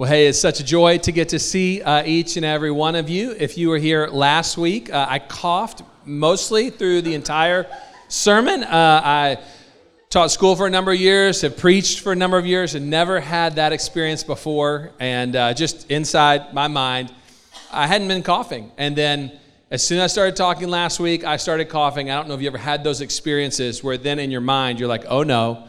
Well, 0.00 0.08
hey, 0.08 0.28
it's 0.28 0.38
such 0.38 0.60
a 0.60 0.64
joy 0.64 0.96
to 0.96 1.12
get 1.12 1.28
to 1.28 1.38
see 1.38 1.82
uh, 1.82 2.02
each 2.06 2.38
and 2.38 2.46
every 2.46 2.70
one 2.70 2.94
of 2.94 3.10
you. 3.10 3.32
If 3.32 3.58
you 3.58 3.68
were 3.68 3.76
here 3.76 4.06
last 4.06 4.56
week, 4.56 4.90
uh, 4.90 5.04
I 5.06 5.18
coughed 5.18 5.82
mostly 6.06 6.70
through 6.70 7.02
the 7.02 7.12
entire 7.12 7.66
sermon. 8.08 8.62
Uh, 8.64 9.02
I 9.04 9.38
taught 10.08 10.30
school 10.30 10.56
for 10.56 10.66
a 10.66 10.70
number 10.70 10.90
of 10.90 10.98
years, 10.98 11.42
have 11.42 11.58
preached 11.58 12.00
for 12.00 12.12
a 12.12 12.16
number 12.16 12.38
of 12.38 12.46
years, 12.46 12.74
and 12.74 12.88
never 12.88 13.20
had 13.20 13.56
that 13.56 13.74
experience 13.74 14.24
before. 14.24 14.90
And 15.00 15.36
uh, 15.36 15.52
just 15.52 15.90
inside 15.90 16.54
my 16.54 16.66
mind, 16.66 17.12
I 17.70 17.86
hadn't 17.86 18.08
been 18.08 18.22
coughing. 18.22 18.72
And 18.78 18.96
then 18.96 19.38
as 19.70 19.86
soon 19.86 19.98
as 19.98 20.04
I 20.04 20.14
started 20.14 20.34
talking 20.34 20.68
last 20.68 20.98
week, 20.98 21.24
I 21.24 21.36
started 21.36 21.68
coughing. 21.68 22.10
I 22.10 22.16
don't 22.16 22.26
know 22.26 22.36
if 22.36 22.40
you 22.40 22.48
ever 22.48 22.56
had 22.56 22.84
those 22.84 23.02
experiences 23.02 23.84
where 23.84 23.98
then 23.98 24.18
in 24.18 24.30
your 24.30 24.40
mind 24.40 24.80
you're 24.80 24.88
like, 24.88 25.04
oh 25.08 25.24
no, 25.24 25.68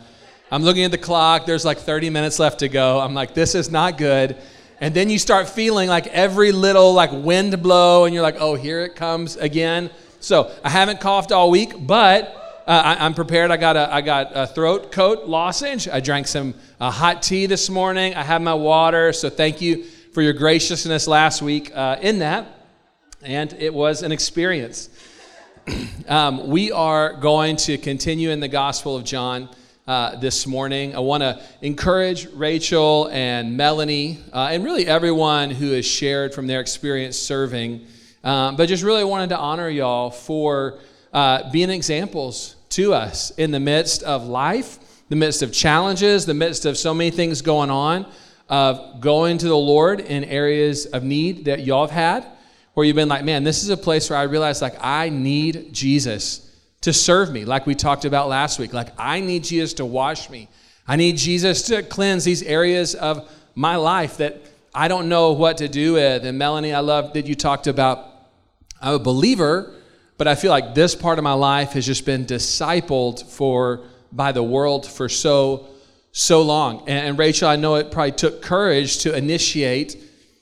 I'm 0.53 0.63
looking 0.63 0.83
at 0.83 0.91
the 0.91 0.97
clock. 0.97 1.45
There's 1.45 1.63
like 1.63 1.77
30 1.77 2.09
minutes 2.09 2.37
left 2.37 2.59
to 2.59 2.67
go. 2.67 2.99
I'm 2.99 3.13
like, 3.13 3.33
this 3.33 3.55
is 3.55 3.71
not 3.71 3.97
good. 3.97 4.35
And 4.81 4.93
then 4.93 5.09
you 5.09 5.17
start 5.17 5.47
feeling 5.47 5.87
like 5.87 6.07
every 6.07 6.51
little 6.51 6.93
like 6.93 7.11
wind 7.13 7.63
blow, 7.63 8.03
and 8.03 8.13
you're 8.13 8.23
like, 8.23 8.35
oh, 8.37 8.55
here 8.55 8.81
it 8.81 8.95
comes 8.95 9.37
again. 9.37 9.89
So 10.19 10.51
I 10.61 10.69
haven't 10.69 10.99
coughed 10.99 11.31
all 11.31 11.49
week, 11.49 11.73
but 11.79 12.63
uh, 12.67 12.95
I, 12.99 13.05
am 13.05 13.13
prepared. 13.13 13.49
I 13.49 13.57
got 13.57 13.77
a 13.77 13.93
I 13.93 14.01
got 14.01 14.31
a 14.35 14.45
throat 14.45 14.91
coat 14.91 15.25
lozenge. 15.25 15.87
I 15.87 16.01
drank 16.01 16.27
some 16.27 16.53
uh, 16.81 16.91
hot 16.91 17.21
tea 17.21 17.45
this 17.45 17.69
morning. 17.69 18.13
I 18.15 18.23
have 18.23 18.41
my 18.41 18.53
water. 18.53 19.13
So 19.13 19.29
thank 19.29 19.61
you 19.61 19.85
for 20.13 20.21
your 20.21 20.33
graciousness 20.33 21.07
last 21.07 21.41
week 21.41 21.71
uh, 21.73 21.97
in 22.01 22.19
that, 22.19 22.67
and 23.21 23.53
it 23.53 23.73
was 23.73 24.03
an 24.03 24.11
experience. 24.11 24.89
um, 26.09 26.49
we 26.49 26.73
are 26.73 27.13
going 27.13 27.55
to 27.55 27.77
continue 27.77 28.31
in 28.31 28.41
the 28.41 28.49
Gospel 28.49 28.97
of 28.97 29.05
John 29.05 29.47
uh, 29.91 30.15
this 30.15 30.47
morning. 30.47 30.95
I 30.95 30.99
want 30.99 31.21
to 31.21 31.43
encourage 31.61 32.25
Rachel 32.27 33.09
and 33.11 33.57
Melanie 33.57 34.19
uh, 34.31 34.47
and 34.49 34.63
really 34.63 34.87
everyone 34.87 35.49
who 35.49 35.71
has 35.71 35.85
shared 35.85 36.33
from 36.33 36.47
their 36.47 36.61
experience 36.61 37.17
serving, 37.17 37.85
um, 38.23 38.55
but 38.55 38.69
just 38.69 38.83
really 38.83 39.03
wanted 39.03 39.31
to 39.31 39.37
honor 39.37 39.67
y'all 39.67 40.09
for 40.09 40.79
uh, 41.11 41.51
being 41.51 41.69
examples 41.69 42.55
to 42.69 42.93
us 42.93 43.31
in 43.31 43.51
the 43.51 43.59
midst 43.59 44.01
of 44.03 44.25
life, 44.25 44.79
the 45.09 45.17
midst 45.17 45.41
of 45.41 45.51
challenges, 45.51 46.25
the 46.25 46.33
midst 46.33 46.65
of 46.65 46.77
so 46.77 46.93
many 46.93 47.11
things 47.11 47.41
going 47.41 47.69
on, 47.69 48.09
of 48.47 49.01
going 49.01 49.37
to 49.39 49.47
the 49.49 49.57
Lord 49.57 49.99
in 49.99 50.23
areas 50.23 50.85
of 50.85 51.03
need 51.03 51.43
that 51.45 51.65
y'all 51.65 51.85
have 51.85 51.91
had, 52.23 52.25
where 52.75 52.85
you've 52.85 52.95
been 52.95 53.09
like, 53.09 53.25
man, 53.25 53.43
this 53.43 53.61
is 53.61 53.67
a 53.67 53.75
place 53.75 54.09
where 54.09 54.17
I 54.17 54.23
realize 54.23 54.61
like 54.61 54.75
I 54.79 55.09
need 55.09 55.73
Jesus 55.73 56.49
to 56.81 56.91
serve 56.93 57.31
me, 57.31 57.45
like 57.45 57.65
we 57.65 57.75
talked 57.75 58.05
about 58.05 58.27
last 58.27 58.59
week. 58.59 58.73
Like, 58.73 58.89
I 58.97 59.19
need 59.19 59.43
Jesus 59.43 59.73
to 59.75 59.85
wash 59.85 60.29
me. 60.29 60.49
I 60.87 60.95
need 60.95 61.17
Jesus 61.17 61.61
to 61.63 61.83
cleanse 61.83 62.23
these 62.23 62.43
areas 62.43 62.95
of 62.95 63.29
my 63.55 63.75
life 63.75 64.17
that 64.17 64.41
I 64.73 64.87
don't 64.87 65.09
know 65.09 65.33
what 65.33 65.57
to 65.57 65.67
do 65.67 65.93
with. 65.93 66.25
And 66.25 66.37
Melanie, 66.37 66.73
I 66.73 66.79
love 66.79 67.13
that 67.13 67.27
you 67.27 67.35
talked 67.35 67.67
about 67.67 68.07
I'm 68.81 68.95
a 68.95 68.99
believer, 68.99 69.75
but 70.17 70.27
I 70.27 70.35
feel 70.35 70.49
like 70.49 70.73
this 70.73 70.95
part 70.95 71.19
of 71.19 71.23
my 71.23 71.33
life 71.33 71.73
has 71.73 71.85
just 71.85 72.05
been 72.05 72.25
discipled 72.25 73.29
for 73.29 73.81
by 74.11 74.31
the 74.31 74.43
world 74.43 74.87
for 74.87 75.07
so 75.07 75.67
so 76.13 76.41
long. 76.41 76.79
And, 76.89 77.09
and 77.09 77.17
Rachel, 77.17 77.47
I 77.47 77.55
know 77.55 77.75
it 77.75 77.91
probably 77.91 78.11
took 78.11 78.41
courage 78.41 78.99
to 78.99 79.15
initiate, 79.15 79.97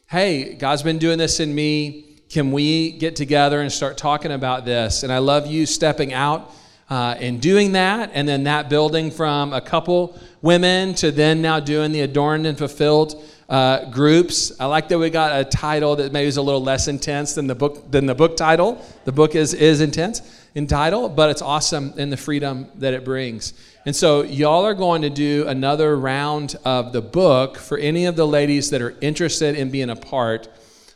hey, 0.07 0.55
God's 0.55 0.81
been 0.81 0.97
doing 0.97 1.17
this 1.19 1.39
in 1.39 1.53
me 1.53 2.08
can 2.29 2.51
we 2.51 2.91
get 2.91 3.15
together 3.15 3.59
and 3.59 3.71
start 3.71 3.97
talking 3.97 4.31
about 4.31 4.63
this? 4.63 5.03
And 5.03 5.11
I 5.11 5.17
love 5.17 5.47
you 5.47 5.65
stepping 5.65 6.13
out 6.13 6.53
uh, 6.89 7.15
and 7.19 7.41
doing 7.41 7.73
that, 7.73 8.11
and 8.13 8.27
then 8.27 8.43
that 8.43 8.69
building 8.69 9.11
from 9.11 9.53
a 9.53 9.61
couple 9.61 10.17
women 10.41 10.93
to 10.95 11.11
then 11.11 11.41
now 11.41 11.59
doing 11.59 11.91
the 11.91 12.01
adorned 12.01 12.47
and 12.47 12.57
fulfilled 12.57 13.23
uh, 13.47 13.85
groups. 13.89 14.51
I 14.59 14.65
like 14.65 14.89
that 14.89 14.99
we 14.99 15.09
got 15.09 15.39
a 15.39 15.43
title 15.43 15.95
that 15.97 16.13
maybe 16.13 16.27
is 16.27 16.37
a 16.37 16.41
little 16.41 16.63
less 16.63 16.87
intense 16.87 17.33
than 17.33 17.47
the 17.47 17.55
book 17.55 17.89
than 17.91 18.05
the 18.05 18.15
book 18.15 18.37
title. 18.37 18.83
The 19.05 19.11
book 19.11 19.35
is 19.35 19.53
is 19.53 19.81
intense 19.81 20.21
in 20.55 20.67
title, 20.67 21.09
but 21.09 21.29
it's 21.29 21.41
awesome 21.41 21.93
in 21.97 22.09
the 22.09 22.17
freedom 22.17 22.67
that 22.75 22.93
it 22.93 23.03
brings. 23.03 23.53
And 23.85 23.95
so 23.95 24.23
y'all 24.23 24.65
are 24.65 24.73
going 24.73 25.01
to 25.01 25.09
do 25.09 25.47
another 25.47 25.97
round 25.97 26.57
of 26.63 26.91
the 26.91 27.01
book 27.01 27.57
for 27.57 27.77
any 27.77 28.05
of 28.05 28.15
the 28.15 28.27
ladies 28.27 28.69
that 28.69 28.81
are 28.81 28.95
interested 29.01 29.55
in 29.55 29.71
being 29.71 29.89
a 29.89 29.95
part. 29.95 30.47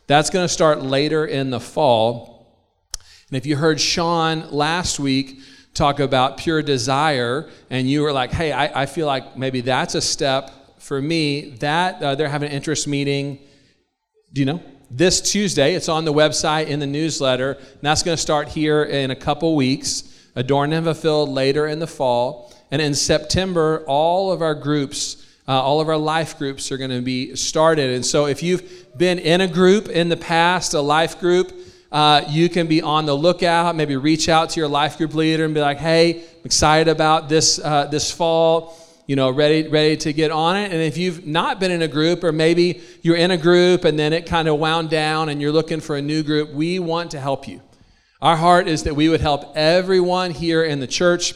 That's 0.07 0.29
going 0.29 0.43
to 0.43 0.53
start 0.53 0.81
later 0.81 1.25
in 1.25 1.49
the 1.49 1.59
fall. 1.59 2.33
And 3.29 3.37
if 3.37 3.45
you 3.45 3.55
heard 3.55 3.79
Sean 3.79 4.51
last 4.51 4.99
week 4.99 5.39
talk 5.73 5.99
about 5.99 6.37
pure 6.37 6.61
desire, 6.61 7.49
and 7.69 7.89
you 7.89 8.01
were 8.01 8.11
like, 8.11 8.31
hey, 8.31 8.51
I, 8.51 8.83
I 8.83 8.85
feel 8.85 9.07
like 9.07 9.37
maybe 9.37 9.61
that's 9.61 9.95
a 9.95 10.01
step 10.01 10.51
for 10.79 11.01
me, 11.01 11.51
that 11.59 12.01
uh, 12.03 12.15
they're 12.15 12.29
having 12.29 12.49
an 12.49 12.55
interest 12.55 12.87
meeting. 12.87 13.39
Do 14.33 14.41
you 14.41 14.45
know? 14.45 14.61
This 14.91 15.21
Tuesday, 15.21 15.73
it's 15.73 15.89
on 15.89 16.05
the 16.05 16.13
website 16.13 16.67
in 16.67 16.79
the 16.79 16.85
newsletter, 16.85 17.53
and 17.53 17.81
that's 17.81 18.03
going 18.03 18.15
to 18.15 18.21
start 18.21 18.49
here 18.49 18.83
in 18.83 19.09
a 19.09 19.15
couple 19.15 19.55
weeks. 19.55 20.09
Adorned 20.35 20.73
and 20.73 20.85
fulfilled 20.85 21.29
later 21.29 21.67
in 21.67 21.79
the 21.79 21.87
fall. 21.87 22.53
And 22.71 22.81
in 22.81 22.93
September, 22.93 23.83
all 23.87 24.31
of 24.31 24.41
our 24.41 24.55
groups 24.55 25.22
uh, 25.47 25.61
all 25.61 25.81
of 25.81 25.89
our 25.89 25.97
life 25.97 26.37
groups 26.37 26.71
are 26.71 26.77
going 26.77 26.89
to 26.89 27.01
be 27.01 27.35
started. 27.35 27.91
And 27.91 28.05
so, 28.05 28.27
if 28.27 28.41
you've 28.41 28.97
been 28.97 29.19
in 29.19 29.41
a 29.41 29.47
group 29.47 29.89
in 29.89 30.09
the 30.09 30.17
past, 30.17 30.73
a 30.73 30.81
life 30.81 31.19
group, 31.19 31.51
uh, 31.91 32.23
you 32.29 32.49
can 32.49 32.67
be 32.67 32.81
on 32.81 33.05
the 33.05 33.15
lookout. 33.15 33.75
Maybe 33.75 33.97
reach 33.97 34.29
out 34.29 34.51
to 34.51 34.59
your 34.59 34.69
life 34.69 34.97
group 34.97 35.13
leader 35.13 35.45
and 35.45 35.53
be 35.53 35.59
like, 35.59 35.77
"Hey, 35.77 36.21
I'm 36.21 36.45
excited 36.45 36.89
about 36.89 37.27
this 37.27 37.59
uh, 37.59 37.87
this 37.87 38.09
fall. 38.09 38.77
You 39.05 39.17
know, 39.17 39.29
ready 39.31 39.67
ready 39.67 39.97
to 39.97 40.13
get 40.13 40.31
on 40.31 40.55
it." 40.55 40.71
And 40.71 40.81
if 40.81 40.97
you've 40.97 41.27
not 41.27 41.59
been 41.59 41.71
in 41.71 41.81
a 41.81 41.89
group, 41.89 42.23
or 42.23 42.31
maybe 42.31 42.81
you're 43.01 43.17
in 43.17 43.31
a 43.31 43.37
group 43.37 43.83
and 43.83 43.99
then 43.99 44.13
it 44.13 44.25
kind 44.25 44.47
of 44.47 44.59
wound 44.59 44.89
down, 44.89 45.27
and 45.27 45.41
you're 45.41 45.51
looking 45.51 45.81
for 45.81 45.97
a 45.97 46.01
new 46.01 46.23
group, 46.23 46.51
we 46.51 46.79
want 46.79 47.11
to 47.11 47.19
help 47.19 47.49
you. 47.49 47.61
Our 48.21 48.37
heart 48.37 48.69
is 48.69 48.83
that 48.83 48.95
we 48.95 49.09
would 49.09 49.19
help 49.19 49.51
everyone 49.57 50.31
here 50.31 50.63
in 50.63 50.79
the 50.79 50.87
church 50.87 51.35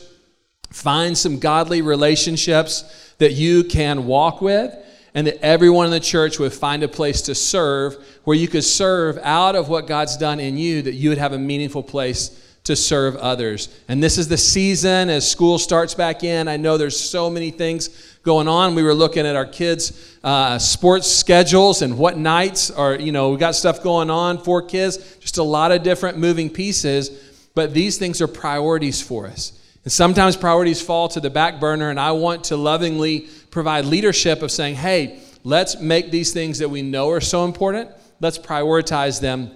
find 0.69 1.17
some 1.17 1.39
godly 1.39 1.81
relationships 1.81 3.13
that 3.17 3.33
you 3.33 3.63
can 3.63 4.05
walk 4.05 4.41
with, 4.41 4.73
and 5.13 5.25
that 5.25 5.43
everyone 5.43 5.85
in 5.85 5.91
the 5.91 5.99
church 5.99 6.37
would 6.37 6.53
find 6.53 6.83
a 6.83 6.87
place 6.87 7.23
to 7.23 7.33
serve 7.33 7.97
where 8.23 8.37
you 8.37 8.47
could 8.47 8.63
serve 8.63 9.17
out 9.23 9.55
of 9.55 9.69
what 9.69 9.87
God's 9.87 10.17
done 10.17 10.39
in 10.39 10.57
you, 10.57 10.81
that 10.83 10.93
you 10.93 11.09
would 11.09 11.17
have 11.17 11.33
a 11.33 11.39
meaningful 11.39 11.81
place 11.81 12.43
to 12.65 12.75
serve 12.75 13.15
others. 13.15 13.69
And 13.87 14.03
this 14.03 14.17
is 14.17 14.27
the 14.27 14.37
season 14.37 15.09
as 15.09 15.29
school 15.29 15.57
starts 15.57 15.93
back 15.93 16.23
in. 16.23 16.49
I 16.49 16.57
know 16.57 16.77
there's 16.77 16.99
so 16.99 17.29
many 17.29 17.49
things 17.49 17.89
going 18.23 18.49
on. 18.49 18.75
We 18.75 18.83
were 18.83 18.93
looking 18.93 19.25
at 19.25 19.37
our 19.37 19.45
kids' 19.45 20.17
uh, 20.21 20.59
sports 20.59 21.09
schedules 21.09 21.81
and 21.81 21.97
what 21.97 22.17
nights 22.17 22.69
are, 22.69 22.95
you 22.95 23.13
know, 23.13 23.29
we 23.29 23.37
got 23.37 23.55
stuff 23.55 23.81
going 23.81 24.09
on 24.09 24.37
for 24.37 24.61
kids, 24.61 24.97
just 25.19 25.37
a 25.37 25.43
lot 25.43 25.71
of 25.71 25.81
different 25.81 26.17
moving 26.17 26.49
pieces. 26.49 27.09
But 27.55 27.73
these 27.73 27.97
things 27.97 28.21
are 28.21 28.27
priorities 28.27 29.01
for 29.01 29.27
us. 29.27 29.53
And 29.87 29.91
sometimes 29.93 30.35
priorities 30.35 30.81
fall 30.81 31.07
to 31.07 31.21
the 31.21 31.29
back 31.29 31.61
burner, 31.61 31.89
and 31.89 31.97
I 31.97 32.11
want 32.11 32.43
to 32.43 32.57
lovingly 32.57 33.21
provide 33.51 33.85
leadership 33.85 34.41
of 34.41 34.51
saying, 34.51 34.75
hey, 34.75 35.21
let's 35.45 35.79
make 35.79 36.11
these 36.11 36.33
things 36.33 36.59
that 36.59 36.67
we 36.67 36.81
know 36.81 37.09
are 37.09 37.21
so 37.21 37.45
important, 37.45 37.91
let's 38.19 38.37
prioritize 38.37 39.21
them 39.21 39.49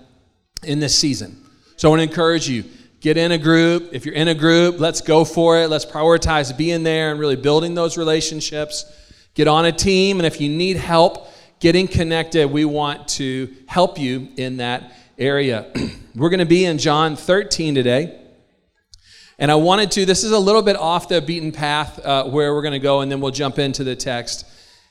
in 0.63 0.79
this 0.79 0.97
season. 0.97 1.35
So 1.75 1.89
I 1.89 1.91
want 1.91 1.99
to 1.99 2.03
encourage 2.03 2.47
you 2.47 2.63
get 3.01 3.17
in 3.17 3.33
a 3.33 3.37
group. 3.37 3.89
If 3.91 4.05
you're 4.05 4.15
in 4.15 4.29
a 4.29 4.33
group, 4.33 4.79
let's 4.79 5.01
go 5.01 5.25
for 5.25 5.57
it. 5.57 5.67
Let's 5.67 5.85
prioritize 5.85 6.55
being 6.55 6.83
there 6.83 7.11
and 7.11 7.19
really 7.19 7.35
building 7.35 7.75
those 7.75 7.97
relationships. 7.97 8.85
Get 9.33 9.49
on 9.49 9.65
a 9.65 9.73
team, 9.73 10.17
and 10.17 10.25
if 10.25 10.39
you 10.39 10.47
need 10.47 10.77
help 10.77 11.27
getting 11.59 11.89
connected, 11.89 12.49
we 12.49 12.63
want 12.63 13.05
to 13.19 13.53
help 13.67 13.99
you 13.99 14.29
in 14.37 14.55
that 14.55 14.95
area. 15.17 15.69
We're 16.15 16.29
going 16.29 16.39
to 16.39 16.45
be 16.45 16.63
in 16.63 16.77
John 16.77 17.17
13 17.17 17.75
today. 17.75 18.20
And 19.41 19.51
I 19.51 19.55
wanted 19.55 19.89
to, 19.93 20.05
this 20.05 20.23
is 20.23 20.33
a 20.33 20.37
little 20.37 20.61
bit 20.61 20.75
off 20.75 21.07
the 21.07 21.19
beaten 21.19 21.51
path 21.51 21.97
uh, 22.05 22.25
where 22.25 22.53
we're 22.53 22.61
going 22.61 22.73
to 22.73 22.79
go, 22.79 23.01
and 23.01 23.11
then 23.11 23.21
we'll 23.21 23.31
jump 23.31 23.57
into 23.57 23.83
the 23.83 23.95
text. 23.95 24.45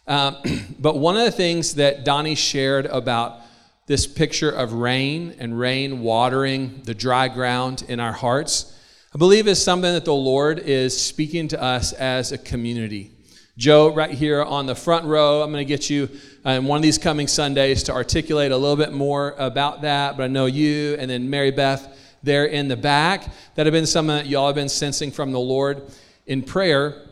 Um, 0.08 0.38
but 0.80 0.98
one 0.98 1.16
of 1.16 1.24
the 1.24 1.30
things 1.30 1.76
that 1.76 2.04
Donnie 2.04 2.34
shared 2.34 2.86
about 2.86 3.42
this 3.86 4.08
picture 4.08 4.50
of 4.50 4.72
rain 4.72 5.36
and 5.38 5.56
rain 5.56 6.00
watering 6.00 6.82
the 6.82 6.94
dry 6.94 7.28
ground 7.28 7.84
in 7.86 8.00
our 8.00 8.10
hearts, 8.10 8.76
I 9.14 9.18
believe 9.18 9.46
is 9.46 9.62
something 9.62 9.92
that 9.92 10.04
the 10.04 10.12
Lord 10.14 10.58
is 10.58 11.00
speaking 11.00 11.46
to 11.46 11.62
us 11.62 11.92
as 11.92 12.32
a 12.32 12.38
community. 12.38 13.12
Joe, 13.56 13.94
right 13.94 14.10
here 14.10 14.42
on 14.42 14.66
the 14.66 14.74
front 14.74 15.04
row, 15.04 15.42
I'm 15.42 15.52
going 15.52 15.64
to 15.64 15.68
get 15.68 15.88
you 15.88 16.08
uh, 16.44 16.50
in 16.50 16.64
one 16.64 16.76
of 16.76 16.82
these 16.82 16.98
coming 16.98 17.28
Sundays 17.28 17.84
to 17.84 17.92
articulate 17.92 18.50
a 18.50 18.56
little 18.56 18.74
bit 18.76 18.92
more 18.92 19.36
about 19.38 19.82
that. 19.82 20.16
But 20.16 20.24
I 20.24 20.26
know 20.26 20.46
you, 20.46 20.96
and 20.98 21.08
then 21.08 21.30
Mary 21.30 21.52
Beth 21.52 21.96
there 22.22 22.44
in 22.44 22.68
the 22.68 22.76
back 22.76 23.28
that 23.54 23.66
have 23.66 23.72
been 23.72 23.86
something 23.86 24.14
uh, 24.14 24.18
that 24.18 24.26
y'all 24.26 24.46
have 24.46 24.54
been 24.54 24.68
sensing 24.68 25.10
from 25.10 25.32
the 25.32 25.40
Lord 25.40 25.82
in 26.26 26.42
prayer 26.42 27.06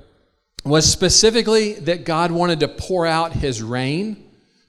was 0.65 0.91
specifically 0.91 1.75
that 1.75 2.05
God 2.05 2.31
wanted 2.31 2.61
to 2.61 2.69
pour 2.69 3.07
out 3.07 3.33
his 3.33 3.63
rain 3.63 4.25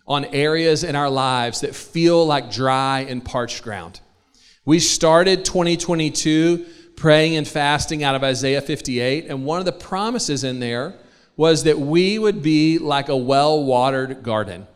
on 0.07 0.25
areas 0.25 0.83
in 0.83 0.95
our 0.95 1.09
lives 1.09 1.61
that 1.61 1.75
feel 1.75 2.25
like 2.25 2.51
dry 2.51 3.01
and 3.01 3.23
parched 3.23 3.63
ground. 3.63 3.99
We 4.65 4.79
started 4.79 5.45
2022 5.45 6.65
praying 6.95 7.35
and 7.37 7.47
fasting 7.47 8.03
out 8.03 8.15
of 8.15 8.23
Isaiah 8.23 8.61
58, 8.61 9.27
and 9.27 9.45
one 9.45 9.59
of 9.59 9.65
the 9.65 9.71
promises 9.71 10.43
in 10.43 10.59
there 10.59 10.95
was 11.37 11.63
that 11.63 11.79
we 11.79 12.19
would 12.19 12.43
be 12.43 12.77
like 12.77 13.07
a 13.07 13.15
well 13.15 13.63
watered 13.63 14.23
garden 14.23 14.67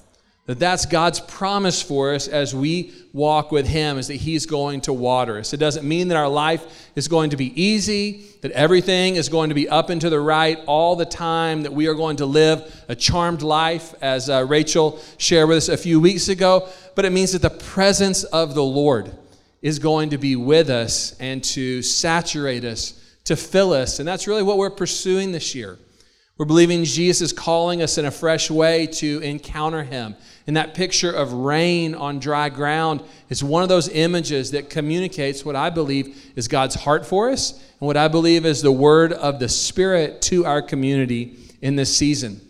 That 0.45 0.59
that's 0.59 0.85
God's 0.85 1.21
promise 1.21 1.81
for 1.81 2.13
us 2.13 2.27
as 2.27 2.53
we 2.53 2.93
walk 3.13 3.53
with 3.53 3.65
him 3.65 3.97
is 3.97 4.07
that 4.09 4.15
he's 4.15 4.45
going 4.45 4.81
to 4.81 4.91
water 4.91 5.37
us. 5.37 5.53
It 5.53 5.57
doesn't 5.57 5.87
mean 5.87 6.09
that 6.09 6.17
our 6.17 6.27
life 6.27 6.91
is 6.97 7.07
going 7.07 7.29
to 7.29 7.37
be 7.37 7.61
easy, 7.61 8.25
that 8.41 8.51
everything 8.51 9.15
is 9.15 9.29
going 9.29 9.49
to 9.49 9.55
be 9.55 9.69
up 9.69 9.89
and 9.89 10.01
to 10.01 10.09
the 10.09 10.19
right 10.19 10.59
all 10.65 10.97
the 10.97 11.05
time, 11.05 11.63
that 11.63 11.71
we 11.71 11.87
are 11.87 11.93
going 11.93 12.17
to 12.17 12.25
live 12.25 12.83
a 12.89 12.95
charmed 12.95 13.41
life 13.41 13.95
as 14.01 14.29
uh, 14.29 14.45
Rachel 14.45 14.99
shared 15.17 15.47
with 15.47 15.59
us 15.59 15.69
a 15.69 15.77
few 15.77 16.01
weeks 16.01 16.27
ago, 16.27 16.67
but 16.95 17.05
it 17.05 17.13
means 17.13 17.31
that 17.31 17.41
the 17.41 17.49
presence 17.49 18.25
of 18.25 18.53
the 18.53 18.63
Lord 18.63 19.15
is 19.61 19.79
going 19.79 20.09
to 20.09 20.17
be 20.17 20.35
with 20.35 20.69
us 20.69 21.15
and 21.21 21.41
to 21.41 21.81
saturate 21.81 22.65
us, 22.65 23.01
to 23.23 23.37
fill 23.37 23.71
us. 23.71 23.99
And 23.99 24.07
that's 24.07 24.27
really 24.27 24.43
what 24.43 24.57
we're 24.57 24.69
pursuing 24.69 25.31
this 25.31 25.55
year. 25.55 25.79
We're 26.37 26.45
believing 26.45 26.83
Jesus 26.83 27.31
is 27.31 27.33
calling 27.33 27.81
us 27.81 27.97
in 27.97 28.05
a 28.05 28.11
fresh 28.11 28.49
way 28.49 28.87
to 28.87 29.19
encounter 29.19 29.83
him. 29.83 30.15
And 30.45 30.57
that 30.57 30.73
picture 30.73 31.11
of 31.11 31.31
rain 31.31 31.95
on 31.95 32.19
dry 32.19 32.49
ground 32.49 33.01
is 33.29 33.43
one 33.43 33.63
of 33.63 33.69
those 33.69 33.87
images 33.89 34.51
that 34.51 34.69
communicates 34.69 35.45
what 35.45 35.55
I 35.55 35.69
believe 35.69 36.31
is 36.35 36.47
God's 36.47 36.75
heart 36.75 37.05
for 37.05 37.29
us 37.29 37.53
and 37.79 37.87
what 37.87 37.95
I 37.95 38.09
believe 38.09 38.45
is 38.45 38.61
the 38.61 38.71
word 38.71 39.13
of 39.13 39.39
the 39.39 39.47
Spirit 39.47 40.21
to 40.23 40.45
our 40.45 40.61
community 40.61 41.37
in 41.61 41.75
this 41.75 41.95
season. 41.95 42.41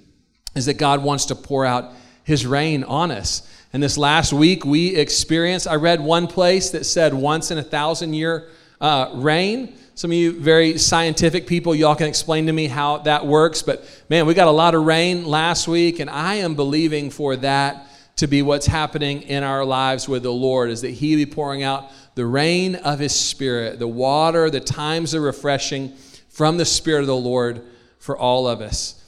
Is 0.55 0.65
that 0.65 0.75
God 0.75 1.03
wants 1.03 1.25
to 1.25 1.35
pour 1.35 1.65
out 1.65 1.93
his 2.23 2.45
rain 2.45 2.83
on 2.83 3.11
us. 3.11 3.47
And 3.73 3.81
this 3.81 3.97
last 3.97 4.33
week 4.33 4.65
we 4.65 4.95
experienced, 4.95 5.67
I 5.67 5.75
read 5.75 5.99
one 5.99 6.27
place 6.27 6.69
that 6.71 6.85
said 6.85 7.13
once 7.13 7.51
in 7.51 7.57
a 7.57 7.63
thousand 7.63 8.13
year 8.13 8.49
uh, 8.79 9.11
rain. 9.13 9.75
Some 9.95 10.09
of 10.09 10.17
you 10.17 10.39
very 10.39 10.79
scientific 10.79 11.45
people, 11.45 11.75
y'all 11.75 11.93
can 11.93 12.07
explain 12.07 12.47
to 12.47 12.53
me 12.53 12.65
how 12.65 12.97
that 12.99 13.27
works. 13.27 13.61
But 13.61 13.85
man, 14.09 14.25
we 14.25 14.33
got 14.33 14.47
a 14.47 14.51
lot 14.51 14.73
of 14.73 14.83
rain 14.83 15.23
last 15.23 15.67
week, 15.67 15.99
and 15.99 16.09
I 16.09 16.35
am 16.35 16.55
believing 16.55 17.11
for 17.11 17.35
that 17.37 17.87
to 18.15 18.25
be 18.25 18.41
what's 18.41 18.65
happening 18.65 19.21
in 19.21 19.43
our 19.43 19.63
lives 19.63 20.09
with 20.09 20.23
the 20.23 20.33
Lord, 20.33 20.71
is 20.71 20.81
that 20.81 20.89
He 20.89 21.15
be 21.15 21.27
pouring 21.27 21.61
out 21.61 21.91
the 22.15 22.25
rain 22.25 22.73
of 22.75 22.97
His 22.97 23.13
Spirit, 23.13 23.77
the 23.77 23.87
water, 23.87 24.49
the 24.49 24.59
times 24.59 25.13
of 25.13 25.21
refreshing 25.21 25.93
from 26.27 26.57
the 26.57 26.65
Spirit 26.65 27.01
of 27.01 27.07
the 27.07 27.15
Lord 27.15 27.61
for 27.99 28.17
all 28.17 28.47
of 28.47 28.61
us. 28.61 28.99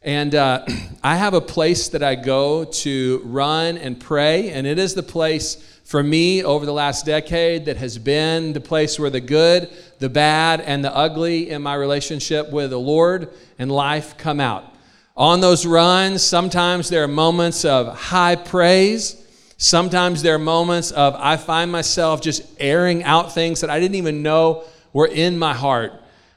And 0.00 0.34
uh, 0.34 0.64
I 1.04 1.16
have 1.16 1.34
a 1.34 1.42
place 1.42 1.88
that 1.88 2.02
I 2.02 2.14
go 2.14 2.64
to 2.64 3.20
run 3.24 3.76
and 3.76 4.00
pray, 4.00 4.48
and 4.50 4.66
it 4.66 4.78
is 4.78 4.94
the 4.94 5.02
place 5.02 5.69
for 5.90 6.04
me 6.04 6.44
over 6.44 6.64
the 6.64 6.72
last 6.72 7.04
decade 7.04 7.64
that 7.64 7.76
has 7.76 7.98
been 7.98 8.52
the 8.52 8.60
place 8.60 8.96
where 8.96 9.10
the 9.10 9.20
good, 9.20 9.68
the 9.98 10.08
bad, 10.08 10.60
and 10.60 10.84
the 10.84 10.94
ugly 10.94 11.50
in 11.50 11.60
my 11.60 11.74
relationship 11.74 12.48
with 12.52 12.70
the 12.70 12.78
Lord 12.78 13.28
and 13.58 13.72
life 13.72 14.16
come 14.16 14.38
out. 14.38 14.72
On 15.16 15.40
those 15.40 15.66
runs, 15.66 16.22
sometimes 16.22 16.90
there 16.90 17.02
are 17.02 17.08
moments 17.08 17.64
of 17.64 17.88
high 17.88 18.36
praise. 18.36 19.16
Sometimes 19.56 20.22
there 20.22 20.36
are 20.36 20.38
moments 20.38 20.92
of 20.92 21.16
I 21.16 21.36
find 21.36 21.72
myself 21.72 22.20
just 22.20 22.44
airing 22.60 23.02
out 23.02 23.34
things 23.34 23.60
that 23.62 23.68
I 23.68 23.80
didn't 23.80 23.96
even 23.96 24.22
know 24.22 24.62
were 24.92 25.08
in 25.08 25.40
my 25.40 25.54
heart. 25.54 25.92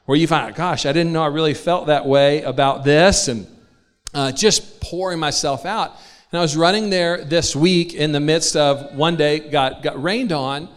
Where 0.06 0.18
you 0.18 0.26
find 0.26 0.52
gosh, 0.56 0.84
I 0.84 0.90
didn't 0.90 1.12
know 1.12 1.22
I 1.22 1.28
really 1.28 1.54
felt 1.54 1.86
that 1.86 2.06
way 2.06 2.42
about 2.42 2.82
this, 2.82 3.28
and 3.28 3.46
uh, 4.12 4.32
just 4.32 4.80
pouring 4.80 5.20
myself 5.20 5.64
out. 5.64 5.96
And 6.34 6.40
I 6.40 6.42
was 6.42 6.56
running 6.56 6.90
there 6.90 7.24
this 7.24 7.54
week 7.54 7.94
in 7.94 8.10
the 8.10 8.18
midst 8.18 8.56
of 8.56 8.96
one 8.96 9.14
day 9.14 9.38
got, 9.38 9.84
got 9.84 10.02
rained 10.02 10.32
on. 10.32 10.68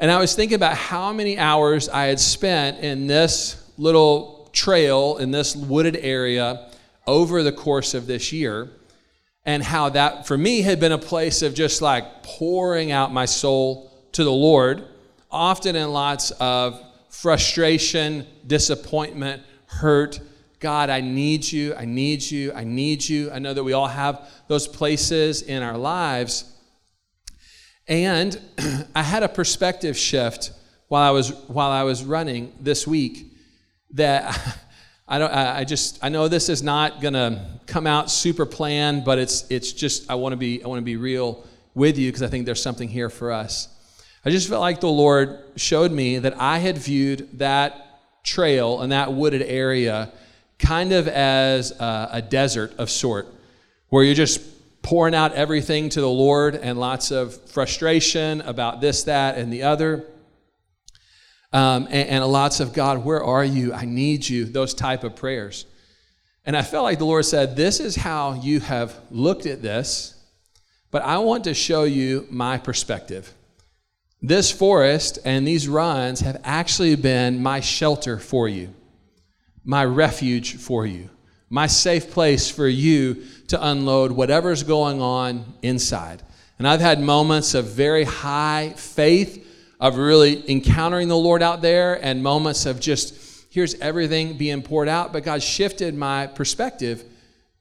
And 0.00 0.10
I 0.10 0.18
was 0.18 0.34
thinking 0.34 0.56
about 0.56 0.76
how 0.76 1.12
many 1.12 1.38
hours 1.38 1.88
I 1.88 2.06
had 2.06 2.18
spent 2.18 2.80
in 2.80 3.06
this 3.06 3.70
little 3.78 4.50
trail 4.52 5.18
in 5.18 5.30
this 5.30 5.54
wooded 5.54 5.94
area 5.94 6.72
over 7.06 7.44
the 7.44 7.52
course 7.52 7.94
of 7.94 8.08
this 8.08 8.32
year. 8.32 8.68
And 9.46 9.62
how 9.62 9.90
that 9.90 10.26
for 10.26 10.36
me 10.36 10.60
had 10.60 10.80
been 10.80 10.90
a 10.90 10.98
place 10.98 11.42
of 11.42 11.54
just 11.54 11.80
like 11.80 12.24
pouring 12.24 12.90
out 12.90 13.12
my 13.12 13.26
soul 13.26 13.92
to 14.10 14.24
the 14.24 14.32
Lord, 14.32 14.82
often 15.30 15.76
in 15.76 15.92
lots 15.92 16.32
of 16.40 16.82
frustration, 17.10 18.26
disappointment, 18.44 19.44
hurt, 19.66 20.18
God, 20.60 20.90
I 20.90 21.00
need 21.00 21.50
you, 21.50 21.74
I 21.74 21.86
need 21.86 22.22
you, 22.22 22.52
I 22.52 22.64
need 22.64 23.08
you. 23.08 23.30
I 23.30 23.38
know 23.38 23.54
that 23.54 23.64
we 23.64 23.72
all 23.72 23.88
have 23.88 24.28
those 24.46 24.68
places 24.68 25.40
in 25.40 25.62
our 25.62 25.78
lives. 25.78 26.44
And 27.88 28.38
I 28.94 29.02
had 29.02 29.22
a 29.22 29.28
perspective 29.28 29.96
shift 29.96 30.52
while 30.88 31.08
I 31.08 31.12
was 31.12 31.32
while 31.48 31.70
I 31.70 31.84
was 31.84 32.04
running 32.04 32.52
this 32.60 32.86
week 32.86 33.32
that 33.92 34.38
I 35.08 35.18
don't 35.18 35.32
I 35.32 35.64
just 35.64 35.98
I 36.02 36.10
know 36.10 36.28
this 36.28 36.50
is 36.50 36.62
not 36.62 37.00
going 37.00 37.14
to 37.14 37.40
come 37.66 37.86
out 37.86 38.10
super 38.10 38.44
planned, 38.44 39.04
but 39.04 39.18
it's 39.18 39.50
it's 39.50 39.72
just 39.72 40.10
I 40.10 40.14
want 40.16 40.34
to 40.34 40.36
be 40.36 40.62
I 40.62 40.68
want 40.68 40.78
to 40.78 40.84
be 40.84 40.96
real 40.96 41.46
with 41.74 41.96
you 41.96 42.08
because 42.08 42.22
I 42.22 42.28
think 42.28 42.44
there's 42.44 42.62
something 42.62 42.88
here 42.88 43.08
for 43.08 43.32
us. 43.32 43.68
I 44.26 44.30
just 44.30 44.48
felt 44.48 44.60
like 44.60 44.80
the 44.80 44.88
Lord 44.88 45.38
showed 45.56 45.90
me 45.90 46.18
that 46.18 46.38
I 46.38 46.58
had 46.58 46.76
viewed 46.76 47.38
that 47.38 48.22
trail 48.22 48.82
and 48.82 48.92
that 48.92 49.14
wooded 49.14 49.40
area 49.40 50.12
kind 50.60 50.92
of 50.92 51.08
as 51.08 51.72
a, 51.72 52.08
a 52.12 52.22
desert 52.22 52.74
of 52.78 52.90
sort, 52.90 53.26
where 53.88 54.04
you're 54.04 54.14
just 54.14 54.40
pouring 54.82 55.14
out 55.14 55.32
everything 55.32 55.88
to 55.90 56.00
the 56.00 56.08
Lord 56.08 56.54
and 56.54 56.78
lots 56.78 57.10
of 57.10 57.34
frustration 57.50 58.40
about 58.42 58.80
this, 58.80 59.04
that, 59.04 59.36
and 59.36 59.52
the 59.52 59.64
other. 59.64 60.06
Um, 61.52 61.86
and, 61.90 62.08
and 62.08 62.26
lots 62.26 62.60
of 62.60 62.72
God, 62.72 63.04
where 63.04 63.22
are 63.22 63.44
you? 63.44 63.72
I 63.72 63.84
need 63.84 64.28
you. 64.28 64.44
Those 64.44 64.72
type 64.72 65.02
of 65.02 65.16
prayers. 65.16 65.66
And 66.46 66.56
I 66.56 66.62
felt 66.62 66.84
like 66.84 66.98
the 66.98 67.04
Lord 67.04 67.24
said, 67.24 67.56
This 67.56 67.80
is 67.80 67.96
how 67.96 68.34
you 68.34 68.60
have 68.60 68.98
looked 69.10 69.46
at 69.46 69.62
this, 69.62 70.14
but 70.90 71.02
I 71.02 71.18
want 71.18 71.44
to 71.44 71.54
show 71.54 71.84
you 71.84 72.26
my 72.30 72.56
perspective. 72.58 73.34
This 74.22 74.50
forest 74.50 75.18
and 75.24 75.46
these 75.46 75.68
runs 75.68 76.20
have 76.20 76.40
actually 76.44 76.94
been 76.94 77.42
my 77.42 77.60
shelter 77.60 78.18
for 78.18 78.48
you 78.48 78.74
my 79.64 79.84
refuge 79.84 80.56
for 80.56 80.86
you, 80.86 81.10
my 81.48 81.66
safe 81.66 82.10
place 82.10 82.50
for 82.50 82.68
you 82.68 83.24
to 83.48 83.66
unload 83.68 84.12
whatever's 84.12 84.62
going 84.62 85.00
on 85.00 85.44
inside. 85.62 86.22
And 86.58 86.68
I've 86.68 86.80
had 86.80 87.00
moments 87.00 87.54
of 87.54 87.66
very 87.66 88.04
high 88.04 88.74
faith, 88.76 89.46
of 89.80 89.96
really 89.96 90.48
encountering 90.50 91.08
the 91.08 91.16
Lord 91.16 91.42
out 91.42 91.62
there, 91.62 92.02
and 92.04 92.22
moments 92.22 92.66
of 92.66 92.80
just, 92.80 93.46
here's 93.50 93.74
everything 93.76 94.36
being 94.36 94.62
poured 94.62 94.88
out. 94.88 95.12
But 95.12 95.24
God 95.24 95.42
shifted 95.42 95.94
my 95.94 96.26
perspective 96.26 97.04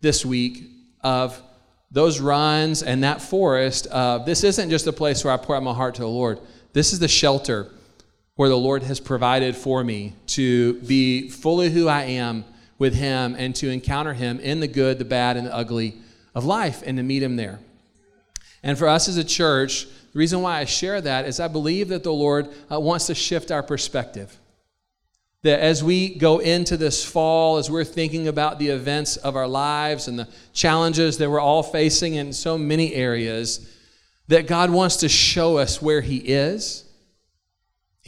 this 0.02 0.26
week 0.26 0.70
of 1.02 1.42
those 1.92 2.20
runs 2.20 2.84
and 2.84 3.04
that 3.04 3.22
forest. 3.22 3.88
Uh, 3.90 4.20
this 4.20 4.44
isn't 4.44 4.70
just 4.70 4.86
a 4.88 4.94
place 4.94 5.24
where 5.24 5.34
I 5.34 5.38
pour 5.38 5.56
out 5.56 5.64
my 5.64 5.74
heart 5.74 5.96
to 5.96 6.02
the 6.02 6.08
Lord, 6.08 6.40
this 6.74 6.94
is 6.94 7.00
the 7.00 7.08
shelter 7.08 7.70
where 8.40 8.48
the 8.48 8.58
Lord 8.58 8.84
has 8.84 9.02
provided 9.02 9.54
for 9.54 9.84
me 9.84 10.14
to 10.28 10.76
be 10.84 11.28
fully 11.28 11.70
who 11.70 11.90
I 11.90 12.04
am 12.04 12.46
with 12.78 12.96
Him 12.96 13.36
and 13.38 13.54
to 13.58 13.68
encounter 13.68 14.14
Him 14.14 14.40
in 14.40 14.62
the 14.62 14.68
good, 14.70 14.98
the 14.98 15.04
bad, 15.04 15.36
and 15.36 15.46
the 15.46 15.54
ugly 15.54 15.98
of 16.34 16.46
life 16.46 16.82
and 16.86 16.96
to 16.96 17.04
meet 17.04 17.22
Him 17.22 17.36
there. 17.36 17.60
And 18.64 18.78
for 18.78 18.88
us 18.88 19.10
as 19.10 19.18
a 19.18 19.26
church, 19.26 19.88
the 20.14 20.20
reason 20.20 20.42
why 20.42 20.58
I 20.58 20.64
share 20.64 21.02
that 21.02 21.26
is 21.26 21.42
I 21.42 21.50
believe 21.50 21.90
that 21.90 22.04
the 22.04 22.14
Lord 22.14 22.48
uh, 22.72 22.80
wants 22.80 23.08
to 23.08 23.14
shift 23.14 23.52
our 23.52 23.62
perspective. 23.62 24.38
That 25.44 25.60
as 25.60 25.84
we 25.84 26.16
go 26.16 26.40
into 26.40 26.78
this 26.78 27.04
fall, 27.04 27.58
as 27.58 27.70
we're 27.70 27.84
thinking 27.84 28.30
about 28.30 28.58
the 28.58 28.70
events 28.70 29.18
of 29.18 29.36
our 29.36 29.50
lives 29.50 30.08
and 30.08 30.18
the 30.18 30.30
challenges 30.54 31.18
that 31.18 31.30
we're 31.30 31.42
all 31.42 31.62
facing 31.62 32.14
in 32.14 32.32
so 32.32 32.58
many 32.58 32.94
areas, 32.94 33.70
that 34.30 34.48
God 34.48 34.70
wants 34.70 34.96
to 34.96 35.10
show 35.10 35.58
us 35.58 35.82
where 35.82 36.00
He 36.00 36.20
is 36.20 36.86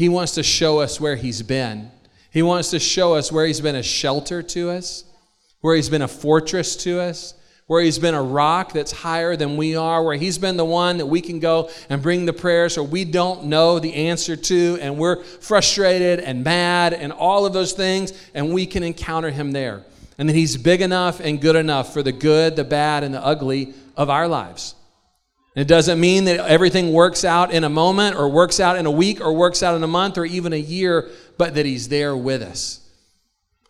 he 0.01 0.09
wants 0.09 0.31
to 0.31 0.41
show 0.41 0.79
us 0.79 0.99
where 0.99 1.15
He's 1.15 1.43
been. 1.43 1.91
He 2.31 2.41
wants 2.41 2.71
to 2.71 2.79
show 2.79 3.13
us 3.13 3.31
where 3.31 3.45
He's 3.45 3.61
been 3.61 3.75
a 3.75 3.83
shelter 3.83 4.41
to 4.41 4.71
us, 4.71 5.03
where 5.59 5.75
He's 5.75 5.89
been 5.89 6.01
a 6.01 6.07
fortress 6.07 6.75
to 6.77 6.99
us, 6.99 7.35
where 7.67 7.83
He's 7.83 7.99
been 7.99 8.15
a 8.15 8.23
rock 8.23 8.73
that's 8.73 8.91
higher 8.91 9.35
than 9.35 9.57
we 9.57 9.75
are, 9.75 10.03
where 10.03 10.15
He's 10.15 10.39
been 10.39 10.57
the 10.57 10.65
one 10.65 10.97
that 10.97 11.05
we 11.05 11.21
can 11.21 11.39
go 11.39 11.69
and 11.87 12.01
bring 12.01 12.25
the 12.25 12.33
prayers 12.33 12.79
or 12.79 12.83
we 12.83 13.05
don't 13.05 13.45
know 13.45 13.77
the 13.77 13.93
answer 13.93 14.35
to, 14.35 14.79
and 14.81 14.97
we're 14.97 15.23
frustrated 15.23 16.19
and 16.19 16.43
mad 16.43 16.95
and 16.95 17.13
all 17.13 17.45
of 17.45 17.53
those 17.53 17.73
things, 17.73 18.11
and 18.33 18.51
we 18.55 18.65
can 18.65 18.81
encounter 18.81 19.29
Him 19.29 19.51
there. 19.51 19.83
And 20.17 20.27
that 20.27 20.35
He's 20.35 20.57
big 20.57 20.81
enough 20.81 21.19
and 21.19 21.39
good 21.39 21.55
enough 21.55 21.93
for 21.93 22.01
the 22.01 22.11
good, 22.11 22.55
the 22.55 22.63
bad, 22.63 23.03
and 23.03 23.13
the 23.13 23.23
ugly 23.23 23.75
of 23.95 24.09
our 24.09 24.27
lives. 24.27 24.73
It 25.53 25.67
doesn't 25.67 25.99
mean 25.99 26.25
that 26.25 26.39
everything 26.47 26.93
works 26.93 27.25
out 27.25 27.51
in 27.51 27.65
a 27.65 27.69
moment 27.69 28.15
or 28.15 28.29
works 28.29 28.59
out 28.59 28.77
in 28.77 28.85
a 28.85 28.91
week 28.91 29.19
or 29.19 29.33
works 29.33 29.61
out 29.61 29.75
in 29.75 29.83
a 29.83 29.87
month 29.87 30.17
or 30.17 30.25
even 30.25 30.53
a 30.53 30.57
year, 30.57 31.09
but 31.37 31.55
that 31.55 31.65
He's 31.65 31.89
there 31.89 32.15
with 32.15 32.41
us. 32.41 32.77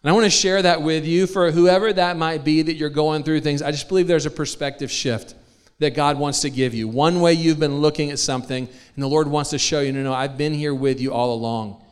And 0.04 0.10
I 0.10 0.14
want 0.14 0.26
to 0.26 0.32
share 0.32 0.62
that 0.62 0.82
with 0.82 1.06
you 1.06 1.28
for 1.28 1.52
whoever 1.52 1.92
that 1.94 2.18
might 2.18 2.44
be 2.44 2.62
that 2.62 2.74
you're 2.74 2.90
going 2.90 3.24
through 3.24 3.42
things. 3.42 3.62
I 3.62 3.72
just 3.72 3.88
believe 3.88 4.08
there's 4.08 4.26
a 4.26 4.32
perspective 4.32 4.92
shift 4.92 5.36
that 5.80 5.96
God 5.96 6.20
wants 6.20 6.42
to 6.42 6.50
give 6.52 6.76
you. 6.76 6.88
One 6.88 7.22
way 7.22 7.34
you've 7.34 7.60
been 7.60 7.82
looking 7.82 8.12
at 8.12 8.20
something, 8.20 8.68
and 8.96 9.04
the 9.04 9.08
Lord 9.08 9.28
wants 9.28 9.50
to 9.50 9.58
show 9.58 9.80
you, 9.80 9.92
no, 9.92 10.04
no, 10.04 10.14
I've 10.14 10.38
been 10.38 10.54
here 10.54 10.76
with 10.76 11.02
you 11.02 11.14
all 11.14 11.34
along. 11.34 11.84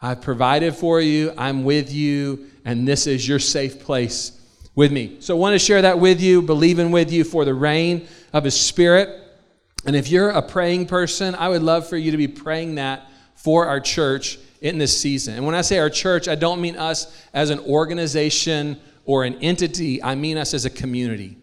I've 0.00 0.20
provided 0.20 0.74
for 0.74 1.00
you, 1.00 1.32
I'm 1.36 1.62
with 1.64 1.92
you, 1.92 2.46
and 2.64 2.86
this 2.86 3.06
is 3.06 3.26
your 3.26 3.38
safe 3.38 3.84
place 3.84 4.32
with 4.74 4.92
me. 4.92 5.16
So 5.20 5.36
I 5.36 5.38
want 5.38 5.54
to 5.54 5.58
share 5.58 5.82
that 5.82 5.98
with 5.98 6.20
you, 6.20 6.42
believing 6.42 6.90
with 6.90 7.12
you 7.12 7.24
for 7.24 7.44
the 7.44 7.54
rain 7.54 8.06
of 8.32 8.44
His 8.44 8.58
Spirit. 8.58 9.08
And 9.86 9.94
if 9.94 10.08
you're 10.08 10.30
a 10.30 10.42
praying 10.42 10.86
person, 10.86 11.34
I 11.34 11.48
would 11.48 11.62
love 11.62 11.88
for 11.88 11.96
you 11.96 12.10
to 12.10 12.16
be 12.16 12.28
praying 12.28 12.76
that 12.76 13.08
for 13.34 13.66
our 13.66 13.80
church 13.80 14.38
in 14.60 14.78
this 14.78 14.98
season. 14.98 15.34
And 15.34 15.46
when 15.46 15.54
I 15.54 15.60
say 15.60 15.78
our 15.78 15.90
church, 15.90 16.28
I 16.28 16.34
don't 16.34 16.60
mean 16.60 16.76
us 16.76 17.14
as 17.32 17.50
an 17.50 17.60
organization 17.60 18.78
or 19.04 19.24
an 19.24 19.36
entity, 19.36 20.02
I 20.02 20.14
mean 20.14 20.36
us 20.36 20.52
as 20.52 20.64
a 20.64 20.70
community. 20.70 21.38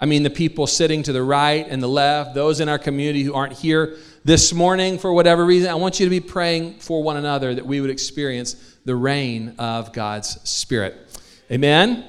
I 0.00 0.06
mean 0.06 0.22
the 0.22 0.30
people 0.30 0.68
sitting 0.68 1.02
to 1.04 1.12
the 1.12 1.22
right 1.22 1.66
and 1.68 1.82
the 1.82 1.88
left, 1.88 2.34
those 2.34 2.60
in 2.60 2.68
our 2.68 2.78
community 2.78 3.24
who 3.24 3.34
aren't 3.34 3.54
here 3.54 3.96
this 4.24 4.52
morning 4.52 4.98
for 4.98 5.12
whatever 5.12 5.44
reason. 5.44 5.70
I 5.70 5.74
want 5.74 5.98
you 5.98 6.06
to 6.06 6.10
be 6.10 6.20
praying 6.20 6.78
for 6.78 7.02
one 7.02 7.16
another 7.16 7.54
that 7.54 7.66
we 7.66 7.80
would 7.80 7.90
experience 7.90 8.76
the 8.84 8.94
reign 8.94 9.56
of 9.58 9.92
God's 9.92 10.38
Spirit. 10.48 10.94
Amen. 11.50 12.04